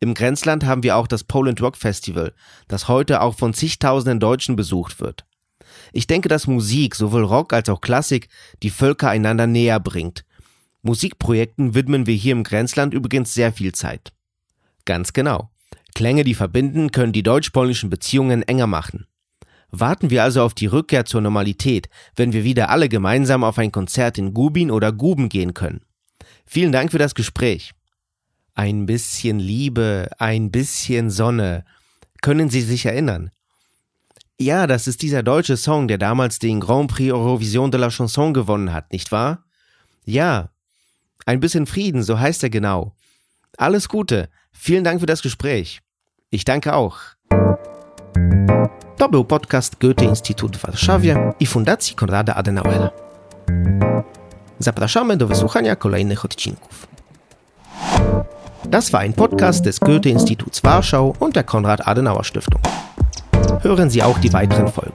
Im 0.00 0.14
Grenzland 0.14 0.64
haben 0.64 0.82
wir 0.82 0.96
auch 0.96 1.08
das 1.08 1.24
Poland 1.24 1.60
Rock 1.60 1.76
Festival, 1.76 2.32
das 2.68 2.88
heute 2.88 3.20
auch 3.20 3.34
von 3.34 3.52
zigtausenden 3.52 4.20
Deutschen 4.20 4.54
besucht 4.54 5.00
wird. 5.00 5.24
Ich 5.92 6.06
denke, 6.06 6.28
dass 6.28 6.46
Musik, 6.46 6.94
sowohl 6.94 7.24
Rock 7.24 7.52
als 7.52 7.68
auch 7.68 7.80
Klassik, 7.80 8.28
die 8.62 8.70
Völker 8.70 9.10
einander 9.10 9.46
näher 9.46 9.80
bringt. 9.80 10.24
Musikprojekten 10.82 11.74
widmen 11.74 12.06
wir 12.06 12.14
hier 12.14 12.32
im 12.32 12.44
Grenzland 12.44 12.94
übrigens 12.94 13.34
sehr 13.34 13.52
viel 13.52 13.72
Zeit. 13.72 14.12
Ganz 14.84 15.12
genau. 15.12 15.50
Klänge, 15.94 16.22
die 16.22 16.34
verbinden, 16.34 16.92
können 16.92 17.12
die 17.12 17.24
deutsch-polnischen 17.24 17.90
Beziehungen 17.90 18.42
enger 18.42 18.68
machen. 18.68 19.06
Warten 19.70 20.10
wir 20.10 20.22
also 20.22 20.42
auf 20.42 20.54
die 20.54 20.66
Rückkehr 20.66 21.04
zur 21.04 21.20
Normalität, 21.20 21.88
wenn 22.16 22.32
wir 22.32 22.44
wieder 22.44 22.70
alle 22.70 22.88
gemeinsam 22.88 23.44
auf 23.44 23.58
ein 23.58 23.72
Konzert 23.72 24.16
in 24.16 24.32
Gubin 24.32 24.70
oder 24.70 24.92
Guben 24.92 25.28
gehen 25.28 25.52
können. 25.52 25.82
Vielen 26.46 26.72
Dank 26.72 26.92
für 26.92 26.98
das 26.98 27.14
Gespräch. 27.14 27.74
Ein 28.58 28.86
bisschen 28.86 29.38
Liebe, 29.38 30.10
ein 30.18 30.50
bisschen 30.50 31.10
Sonne. 31.10 31.64
Können 32.22 32.50
Sie 32.50 32.60
sich 32.60 32.86
erinnern? 32.86 33.30
Ja, 34.36 34.66
das 34.66 34.88
ist 34.88 35.02
dieser 35.02 35.22
deutsche 35.22 35.56
Song, 35.56 35.86
der 35.86 35.96
damals 35.96 36.40
den 36.40 36.58
Grand 36.58 36.90
Prix 36.90 37.12
Eurovision 37.12 37.70
de 37.70 37.78
la 37.78 37.88
Chanson 37.88 38.34
gewonnen 38.34 38.72
hat, 38.72 38.90
nicht 38.92 39.12
wahr? 39.12 39.44
Ja. 40.06 40.48
Ein 41.24 41.38
bisschen 41.38 41.66
Frieden, 41.66 42.02
so 42.02 42.18
heißt 42.18 42.42
er 42.42 42.50
genau. 42.50 42.96
Alles 43.56 43.88
Gute. 43.88 44.28
Vielen 44.50 44.82
Dank 44.82 44.98
für 44.98 45.06
das 45.06 45.22
Gespräch. 45.22 45.80
Ich 46.30 46.44
danke 46.44 46.74
auch. 46.74 46.98
To 48.98 49.22
podcast 49.22 49.78
Goethe-Instytut 49.78 50.56
w 50.56 50.64
Warszawie 50.64 51.32
i 51.38 51.46
Fundacji 51.46 51.94
Konrada 51.94 52.34
Adenauera. 52.34 52.90
Zapraszamy 54.58 55.16
do 55.16 55.28
wysłuchania 55.28 55.76
kolejnych 55.76 56.24
odcinków. 56.24 56.88
Das 58.70 58.92
war 58.92 59.00
ein 59.00 59.14
Podcast 59.14 59.64
des 59.64 59.80
Goethe-Instituts 59.80 60.62
Warschau 60.62 61.14
und 61.18 61.34
der 61.36 61.42
Konrad-Adenauer-Stiftung. 61.42 62.60
Hören 63.62 63.88
Sie 63.88 64.02
auch 64.02 64.18
die 64.18 64.30
weiteren 64.34 64.68
Folgen. 64.68 64.92